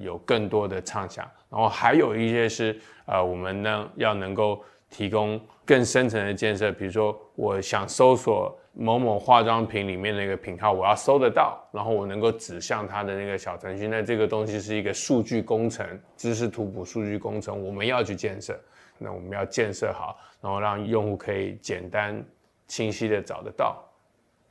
[0.00, 1.24] 有更多的畅想。
[1.50, 13.86] 然后还有一些是，呃，我们呢要能够提供更深层的建设，比如说我想搜索某某化妆品里面那个品号，我要搜得到，然后我能够指向它的那个小程序。
[13.88, 18.58] 那这个东西是一个数据工程，知识图谱数据工程，我们要去建设。
[18.98, 22.24] 那我们要建设好，然后让用户可以简单。
[22.66, 23.83] 清晰的找得到，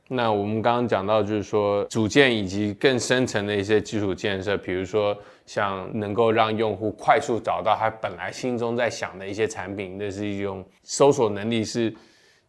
[0.08, 11.92] 那我们刚刚讲到，就是说组件以及更深层的一些基础建设，比如说像能够让用户快速找到他本来心中在想的一些产品，那是一种搜索能力，是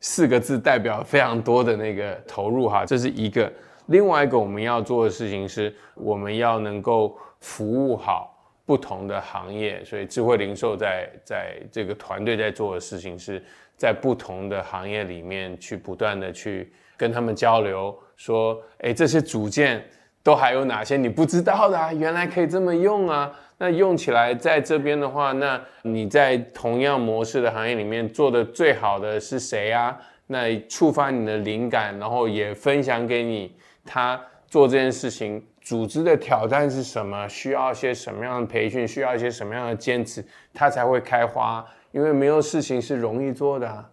[0.02, 3.52] 四个字代表非常多的那个投入哈，这是一个。
[3.86, 13.42] 另外一个我们要做的事情是，我们要能够服务好不同的行业，所以智慧零售在在这个团队在做的事情是
[13.78, 16.74] 在不同的行业里面去不断的去。
[16.98, 19.84] 跟他们交流，说，哎，这些组件
[20.24, 21.94] 都还有哪些你不知道的啊？
[21.94, 23.32] 原来可以这么用啊！
[23.58, 29.98] 那用起来在这边的话，那你在同样模式的行业里面做的最好的是谁啊？
[30.28, 37.28] 那触发你的灵感，然后也分享给你，他做这件事情，组织的挑战是什么？
[37.30, 38.88] 需要一些什么样的培训？
[38.88, 41.66] 需要一些什么样的坚持，它才会开花？
[41.92, 43.86] 因为没有事情是容易做的。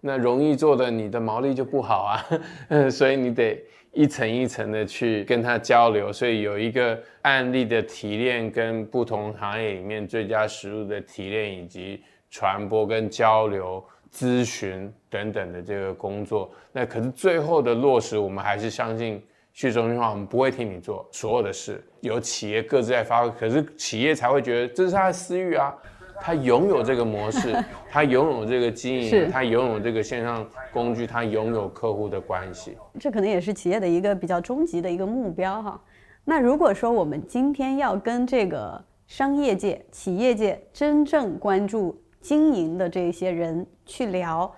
[0.00, 2.26] 那容易做的，你的毛利就不好啊，
[2.90, 16.50] 所以你得一层一层的去跟他交流，所以有一个案例的提炼，跟不同行业里面最佳实物的提炼，以及传播跟交流、咨询等等的这个工作。
[16.72, 19.22] 那可是最后的落实，我们还是相信
[19.52, 23.30] 去中心化，我们不会替你做所有的事，由企业各自在发挥。
[23.30, 25.74] 可是企业才会觉得这是他的私欲啊。
[26.20, 27.56] 他拥有这个模式，
[27.90, 32.76] 他拥有这个经营，他拥有这个线上工具，他拥有客户的关系。
[32.98, 35.82] 这可能也是企业的一个比较终极的一个目标哈。
[36.24, 44.54] 那如果说我们今天要跟这个商业界、企业界真正关注经营的这些人去聊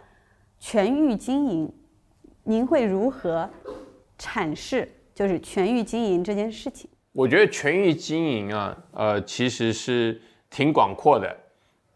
[0.59, 1.73] 全域经营，
[2.43, 3.49] 您会如何
[4.19, 6.91] 阐释就是全域经营这件事情？
[7.13, 11.35] 我觉得全域经营啊，呃，其实是挺广阔的。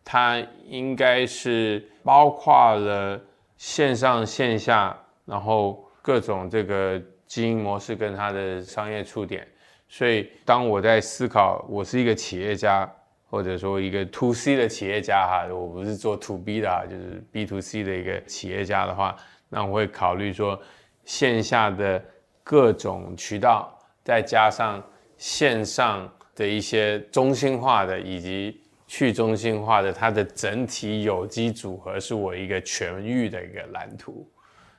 [0.09, 3.20] 它应该是包括了
[3.57, 9.44] 线上线下，然后各种这个经营模式跟它的商业触点。
[9.88, 12.88] 所以当我在思考，我是一个企业家，
[13.28, 19.16] 或者说一个 to C 的企业家哈，我不是做 to B 的哈，就是 B to C 的一个企业家的话，
[19.48, 20.57] 那我会考虑说
[21.04, 22.00] 线下的
[22.44, 24.80] 各种渠道，再加上
[25.16, 28.62] 线上的一些中心化的以及。
[28.87, 34.28] 去中心化的它的整体有机组合是我一个全域的一个蓝图，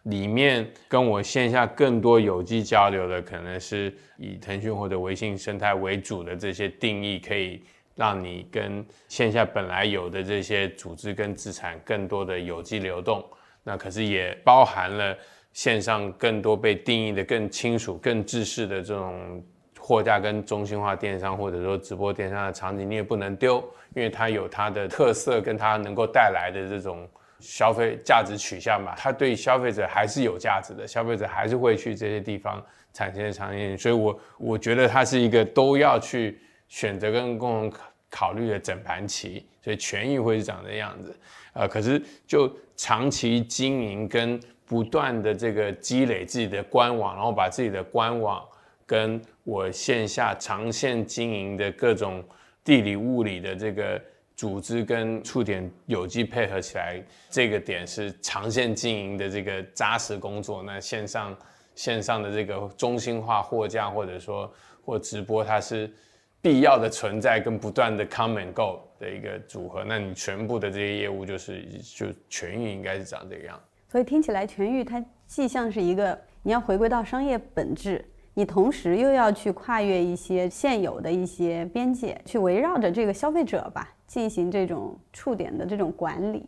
[0.04, 7.62] 里面跟我线下更多有机交流的，可能是以腾讯或者微信生态为主的这些定义，可以
[7.96, 13.24] 让你跟线下本来有的这些组织跟资产更多的有机流动。
[13.64, 15.18] 那可是也包含了
[15.52, 19.44] 线上更多被定义的更清楚、更制式的这种。
[19.88, 23.64] 货架跟中心化电商或者说直播电商的场景，你也不能丢，
[23.96, 27.08] 因为它有它的特色，跟它能够带来的这种
[27.40, 28.96] 消费价值取向吧。
[28.98, 32.62] 它对消费者还是有价值的，消费者还是会去这些地方
[32.92, 33.78] 产生的场景。
[33.78, 37.80] 所以，我我觉得它是一个都要去选择跟共同
[38.10, 39.48] 考虑的整盘棋。
[39.64, 41.18] 所以，权益会是长这样子。
[41.54, 48.44] 呃，可是就长期经营跟不断的这个积累自己的官网，然后把自己的官网。
[48.86, 52.22] 跟我线下长线经营的各种
[52.66, 54.00] 地理物理的这个
[54.36, 60.62] 组织跟触点有机配合起来，这个点是长线经营的这个扎实工作。
[60.64, 61.34] 那线上
[61.76, 65.90] 线上的这个中心化货架或者说或直播，它是
[66.42, 69.82] 必要的存在跟不断的 come and go 的一个组合。
[69.88, 71.64] 那你全部的这些业务就是
[71.96, 73.58] 就全域应该是长这个样。
[73.90, 78.04] 所以听起来全域它既像是一个你要回归到商业本质。
[78.38, 86.46] 你同时又要去跨越一些现有的一些边界，去围绕着这个消费者吧进行这种触点的这种管理。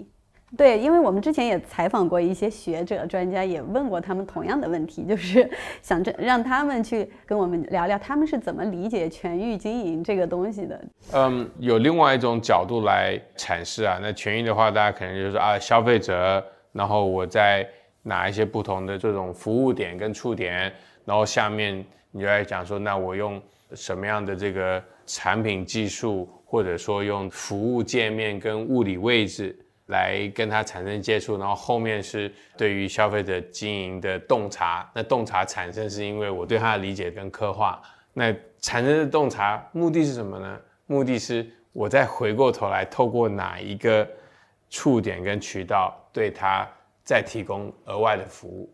[0.56, 5.50] 对，因为我们之前也采访过一些学者专家，也问过他们同样的问题，就是
[5.82, 10.80] 想着让他们去跟我们聊聊他们是怎么理解全域经营这个东西的。
[11.14, 17.68] 嗯，有另外一种角度来阐释啊，那全域的话，大家可能就是啊消费者，然后我在
[18.04, 20.72] 拿一些不同的这种服务点跟触点。
[21.10, 23.42] 然后下面你就来讲说，那我用
[23.74, 29.58] 什么样的这个产品技术，或者说用服务界面跟物理位置
[29.88, 34.88] 来跟它产生接触，然后后面是对于消费者经营的洞察。
[34.94, 37.82] 那洞察产生是因为我对它的理解跟刻画。
[38.14, 38.32] 那
[38.62, 40.60] 产生的洞察目的是什么呢？
[40.86, 41.44] 目的是
[41.74, 44.08] 我再回过头来，透过哪一个
[44.70, 46.68] 触点跟渠道，对它
[47.04, 48.72] 再提供额外的服务。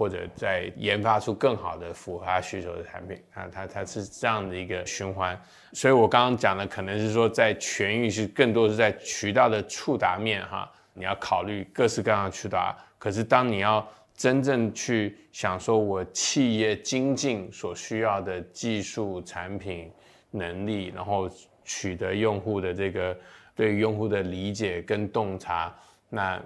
[0.00, 5.38] 或者在研发出更好的符合他需求的产品，啊，它它是这样的一个循环。
[5.74, 12.74] 所以我刚刚讲的可能是说，在全域是更多是在渠道的触达面哈，你要考虑各式各样的触达。
[12.98, 13.86] 可是当你要
[14.16, 19.92] 真正去想说，我企业精进所需要的技术、产品、
[20.30, 21.30] 能力，然后
[21.62, 23.14] 取得用户的这个
[23.54, 25.76] 对用户的理解跟洞察，
[26.10, 26.38] 那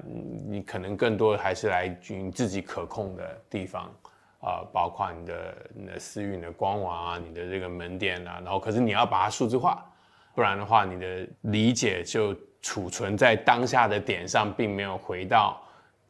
[0.46, 3.92] 你可能更多还是来于自己可控的地方
[4.38, 9.84] 啊，包括你的你的私域、的官网啊、你的这个门店啊，然后可是你要把它数字化，
[10.34, 15.60] 不然的话，你的理解就储存在当下的点上，并没有回到。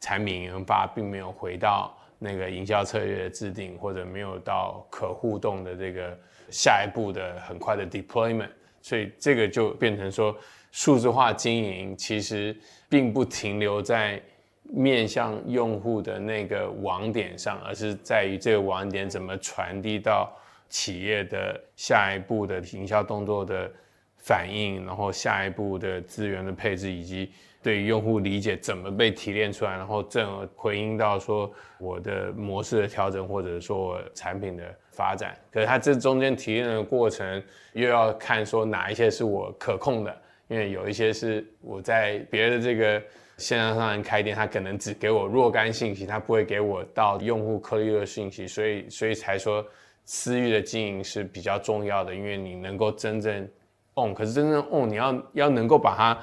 [0.01, 6.15] 产品研发并没有回到那个营销策略的制定，或者没有到可互动的这个
[6.51, 8.51] 下一步的很快的 deployment，
[8.83, 10.37] 所以这个就变成说，
[10.75, 12.55] 数字化经营其实
[12.89, 14.21] 并不停留在
[14.65, 20.37] 面向用户的那个网点上，而是在于这个网点怎么传递到
[20.69, 23.71] 企业的下一步的营销动作的
[24.19, 27.31] 反应，然后下一步的资源的配置以及。
[27.63, 35.35] 对于用户理解怎么被提炼出来，然后正而回应到说我的模式的调整，或者说产品的发展。
[35.51, 40.15] 可是它这中间提炼的过程，又要看说哪一些是我可控的，
[40.49, 43.03] 因为有一些是我在别的这个
[43.39, 49.65] 线上商开店，他可能只给我若干信息，他不会给我到用户颗粒的信息，所以所以才说
[50.05, 53.49] 私域的经营是比较重要的，因为你能够真正
[53.95, 56.19] on，可是真正 on，你要要能够把它。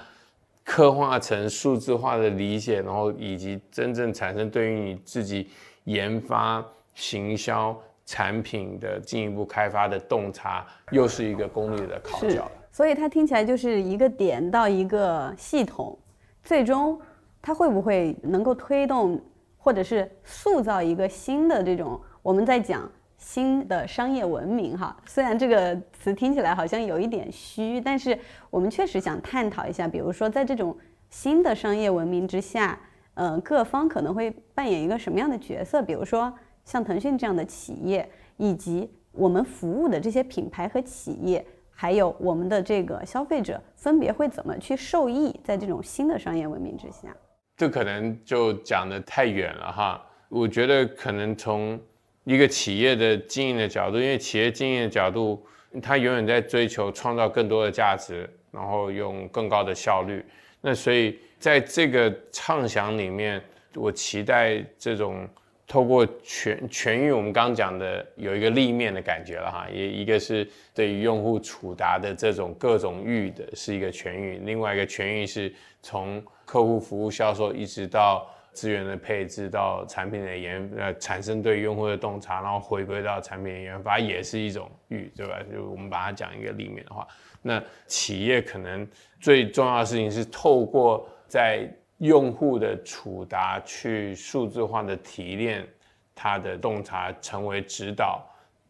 [0.63, 5.49] 刻画成数字化的理解，然后以及真正产生对于你自己
[5.85, 6.63] 研发、
[6.93, 12.49] 行销产品的进一步开发的洞察，又是一个功力的考教。
[12.71, 15.97] 所以它听起来就是一个点到一个系统，
[16.43, 16.99] 最终
[17.41, 19.21] 它会不会能够推动
[19.57, 22.89] 或者是塑造一个新的这种我们在讲。
[23.23, 28.17] 新的商业文明，哈，虽然这个词听起来好像有一点虚，但是
[28.49, 30.75] 我们确实想探讨一下，比如说在这种
[31.11, 32.79] 新的商业文明之下，
[33.13, 35.83] 嗯，各方可能会扮演一个什么样的角色？
[35.83, 36.33] 比如说
[36.65, 41.45] 像腾讯这样的企业，以及我们服务的这些品牌和企业，
[41.81, 45.35] 还有我们的这个消费者，分别会怎么去受益？
[45.43, 47.11] 在这种新的商业文明之下，
[47.57, 50.05] 这可能就讲得太远了哈。
[50.29, 51.81] 我觉得可能从
[52.23, 55.43] 一个企业的经营的角度，因为企业经营的角度，
[55.81, 60.23] 它永远在追求创造更多的价值，然后用更高的效率。
[60.61, 63.41] 那所以在这个畅想里面，
[63.73, 65.27] 我期待这种
[65.71, 70.45] 透过全全域，我们刚刚讲的有一个立面的感觉了哈，也一个是
[70.75, 78.27] 对于用户触达的这种各种域的是一个全域，另外一个全域是从客户服务销售一直到。
[78.53, 85.39] 资源的配置到产品的研呃产生对用户的洞察，然后回归到产品的研发也是一种域，对吧？
[85.49, 87.07] 就我们把它讲一个立面的话，
[87.41, 88.85] 那企业可能
[89.21, 91.65] 最重要的事情是透过在
[92.01, 95.67] 用户的触达去数字化的提炼
[96.13, 98.23] 它的洞察，成为指导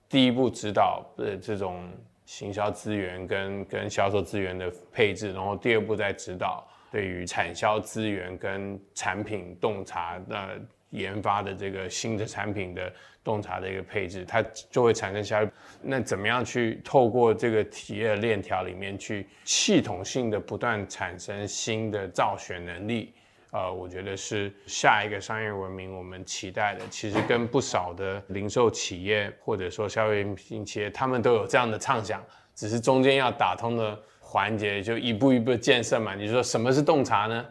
[0.07, 1.89] 第一步指导的这种
[2.25, 6.67] 行销资源跟跟销售资源的配置，然后第二步再指导。
[6.91, 10.59] 对于产销资源跟产品洞察的
[10.89, 12.91] 研发的这个新的产品的
[13.23, 15.49] 洞察的一个配置，它就会产生下
[15.81, 23.13] 那怎么样去透过这个企业链条里面去系统性的不断产生新的造血能力？
[23.51, 26.81] 呃，我觉得是下一个商业文明我们期待的。
[26.89, 32.21] 其实跟不少的零售企业或者说消费品企业，他们都有这样的畅想，
[32.55, 33.97] 只是中间要打通的。
[34.23, 36.15] 环节就一步一步建设嘛。
[36.15, 37.45] 你说什么是洞察呢？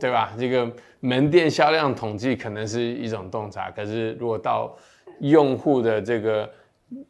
[0.00, 0.34] 对吧？
[0.36, 0.68] 这个
[0.98, 4.76] 门店销量统计可能是一种洞察，可是如果到
[5.20, 6.50] 用户的这个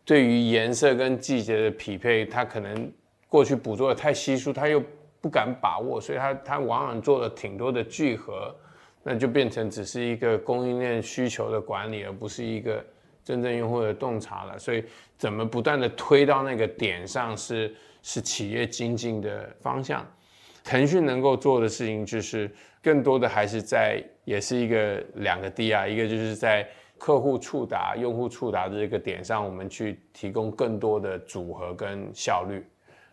[0.05, 2.93] 对于颜色跟季节的匹配，它可能
[3.26, 4.82] 过去捕捉的太稀疏，它又
[5.27, 8.55] 不敢把握，所以他他往往做了挺多的聚合，
[9.03, 12.85] 那就变成只是一个供应链需求的管理，而不是一个
[13.24, 14.59] 真正用户的洞察了。
[14.59, 14.85] 所以
[15.18, 17.74] 怎么不断的推到那个点上是？
[18.09, 20.07] 是企业精进的方向，
[20.62, 22.49] 腾讯能够做的事情就是
[22.81, 26.68] 更多的还是在，也是一个两个 D 啊，一个就是在
[26.99, 32.64] 客户触达、用户触达的这个点上，我们去提供更多的组合跟效率，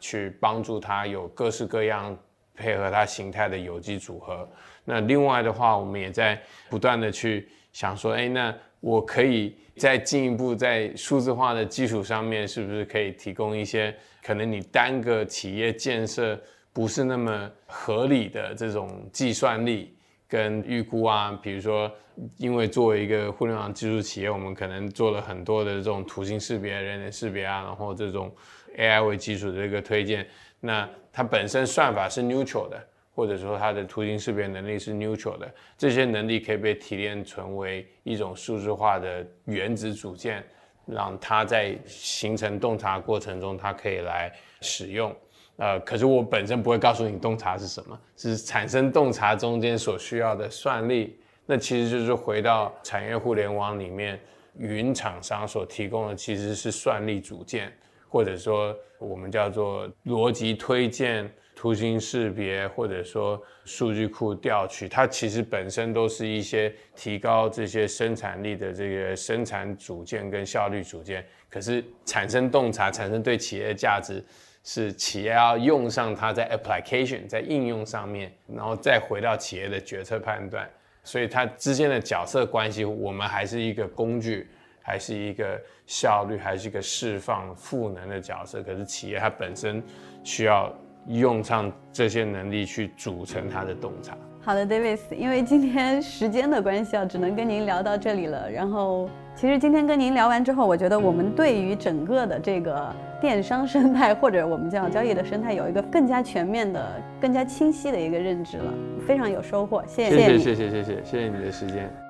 [0.03, 2.13] 去帮助它有各式各样
[2.53, 4.45] 配合它形态的有机组合。
[4.83, 6.37] 那另外的话，我们也在
[6.69, 13.95] 不断的去想说，哎，那我可以再进一步在数字化的基础上面，是不是可以提供一些？
[14.21, 16.37] 可能你单个企业建设
[16.73, 19.95] 不是那么合理的这种计算力
[20.27, 21.89] 跟预估啊，比如说，
[22.37, 28.29] 因为作为一个互联网技术企业，我们可能做了很多的这种图形识别、人脸识别啊，然后这种
[28.77, 30.27] AI 为基础的这个推荐，
[30.59, 32.81] 那它本身算法是 neutral 的，
[33.13, 40.43] 或者说它的图形识别能力是 neutral 的，这些能力可以被提炼成为一种数字化的原子组件，
[40.85, 45.15] 让它在形成洞察过程中，它可以来使用。
[45.57, 51.19] 呃，可是我本身不会告诉你洞察是什么，是产生洞察中间所需要的算力。
[51.45, 54.19] 那其实就是回到产业互联网里面，
[54.57, 57.71] 云厂商所提供的其实是算力组件，
[58.13, 71.25] 或者说我们叫做逻辑推荐、图形识别，或者说数据库调取，它其实本身都是一些提高这些生产力的这个生产组件跟效率组件。
[71.49, 74.23] 可是产生洞察、产生对企业的价值，
[74.63, 80.69] 是企业要用上它在 application 在应用上面，然后再回到企业的决策判断。
[81.03, 84.47] 所以它之间的角色关系，我们还是一个工具，
[84.83, 88.61] 还是一个效率还是一个释放赋能的角色。
[88.61, 89.81] 可是企业它本身
[90.23, 90.71] 需要
[91.07, 94.15] 用上这些能力去组成它的洞察。
[94.41, 98.51] 好的 davis 因为今天时间的关系啊只能跟您聊到这里了。
[98.51, 108.73] 然后其实今天跟您聊完之后我觉得我们对于整个的这个电商生态或者我们叫交易的生态有一个更加全面的更加清晰的一个认知了。
[109.07, 112.02] 非常有收获谢谢谢谢谢谢谢谢谢谢你的时间。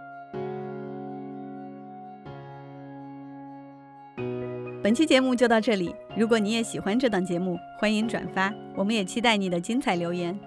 [4.83, 5.95] 本期节目就到这里。
[6.13, 8.53] 如果你也喜欢这档节目，欢迎转发。
[8.75, 10.37] 我们也期待你的精彩留言。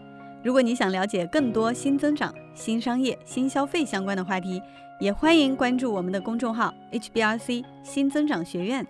[0.43, 4.61] 如果你想了解更多新增长、新商业、新消费相关的话题，
[5.01, 8.87] 也欢迎关注我们的公众号 HBRC 新增长学院。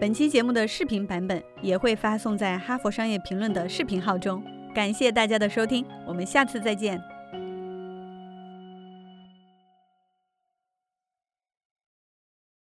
[0.00, 4.40] 本期节目的视频版本也会发送在哈佛商业评论的视频号中。
[4.72, 7.02] 感谢大家的收听，我们下次再见。